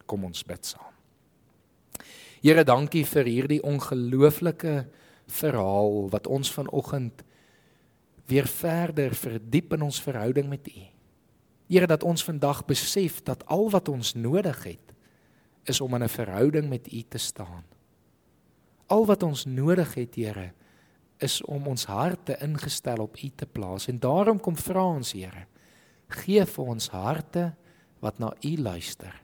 Kom 0.09 0.25
ons 0.25 0.43
bid 0.47 0.65
saam. 0.67 0.89
Here, 2.43 2.65
dankie 2.67 3.05
vir 3.07 3.29
hierdie 3.29 3.61
ongelooflike 3.63 4.87
verhaal 5.31 6.09
wat 6.11 6.27
ons 6.27 6.51
vanoggend 6.51 7.23
weer 8.27 8.49
verder 8.51 9.15
verdiep 9.15 9.77
in 9.77 9.85
ons 9.87 10.01
verhouding 10.03 10.49
met 10.51 10.67
U. 10.73 10.83
Here, 11.71 11.87
dat 11.87 12.03
ons 12.03 12.25
vandag 12.27 12.65
besef 12.67 13.21
dat 13.23 13.45
al 13.47 13.69
wat 13.71 13.89
ons 13.93 14.15
nodig 14.19 14.65
het 14.67 14.97
is 15.71 15.81
om 15.81 15.95
in 15.95 16.03
'n 16.03 16.09
verhouding 16.09 16.69
met 16.69 16.93
U 16.93 17.03
te 17.09 17.19
staan. 17.19 17.65
Al 18.87 19.07
wat 19.07 19.23
ons 19.23 19.45
nodig 19.45 19.95
het, 19.95 20.15
Here, 20.15 20.53
is 21.23 21.41
om 21.47 21.67
ons 21.71 21.87
harte 21.89 22.37
ingestel 22.43 23.03
op 23.05 23.17
U 23.17 23.31
te 23.37 23.47
plaas. 23.47 23.89
En 23.89 23.99
daarom 23.99 24.41
kom 24.41 24.57
vra 24.57 24.85
ons 24.99 25.13
Here 25.13 25.47
gee 26.13 26.45
vir 26.47 26.71
ons 26.75 26.89
harte 26.93 27.51
wat 28.03 28.21
na 28.21 28.33
U 28.45 28.53
luister. 28.61 29.15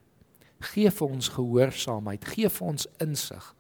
Gee 0.73 0.91
vir 0.91 1.15
ons 1.15 1.31
gehoorsaamheid 1.37 2.27
gee 2.33 2.51
vir 2.51 2.69
ons 2.73 2.89
insig 3.03 3.55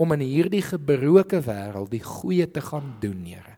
om 0.00 0.14
in 0.16 0.24
hierdie 0.24 0.64
gebroke 0.64 1.42
wêreld 1.44 1.92
die 1.92 2.02
goeie 2.04 2.48
te 2.50 2.62
gaan 2.64 2.96
doen 3.02 3.24
Here. 3.28 3.56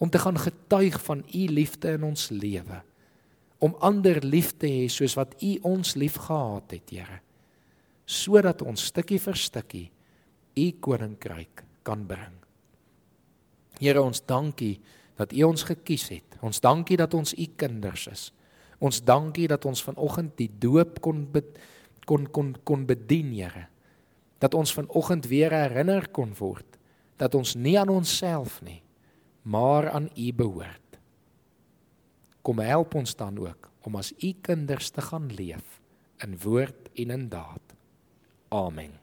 Om 0.00 0.10
te 0.10 0.22
gaan 0.22 0.38
getuig 0.40 0.96
van 1.04 1.24
U 1.26 1.46
liefde 1.52 1.96
in 1.98 2.06
ons 2.08 2.30
lewe. 2.30 2.82
Om 3.60 3.76
ander 3.84 4.22
lief 4.24 4.54
te 4.56 4.70
hê 4.70 4.88
soos 4.88 5.18
wat 5.18 5.36
U 5.44 5.56
ons 5.74 5.96
liefgehad 6.00 6.76
het 6.78 6.94
Here. 6.94 7.20
Sodat 8.06 8.62
ons 8.62 8.90
stukkie 8.90 9.20
vir 9.20 9.38
stukkie 9.38 9.88
U 10.58 10.70
koninkryk 10.82 11.66
kan 11.86 12.06
bring 12.06 12.39
Here 13.80 14.02
ons 14.02 14.22
dankie 14.26 14.78
dat 15.16 15.32
U 15.32 15.42
ons 15.48 15.64
gekies 15.68 16.08
het. 16.12 16.38
Ons 16.44 16.60
dankie 16.60 16.98
dat 17.00 17.14
ons 17.16 17.34
U 17.34 17.46
kinders 17.56 18.06
is. 18.12 18.30
Ons 18.80 19.02
dankie 19.04 19.48
dat 19.48 19.64
ons 19.68 19.82
vanoggend 19.84 20.36
die 20.40 20.50
doop 20.60 21.00
kon 21.04 21.26
be, 21.32 21.42
kon 22.08 22.26
kon 22.32 22.54
kon 22.64 22.86
bedien, 22.88 23.32
Here. 23.32 23.66
Dat 24.40 24.54
ons 24.56 24.72
vanoggend 24.72 25.28
weer 25.28 25.52
herinner 25.52 26.08
kon 26.08 26.32
word 26.38 26.70
dat 27.20 27.36
ons 27.36 27.54
nie 27.54 27.76
aan 27.78 27.92
onsself 27.92 28.60
nie, 28.64 28.80
maar 29.44 29.90
aan 29.92 30.08
U 30.16 30.32
behoort. 30.32 30.96
Kom 32.40 32.62
help 32.64 32.96
ons 32.96 33.12
dan 33.16 33.36
ook 33.38 33.68
om 33.84 34.00
as 34.00 34.14
U 34.16 34.32
kinders 34.40 34.90
te 34.90 35.04
gaan 35.04 35.28
leef 35.36 35.80
in 36.24 36.38
woord 36.40 36.88
en 36.96 37.12
in 37.16 37.28
daad. 37.28 37.76
Amen. 38.48 38.99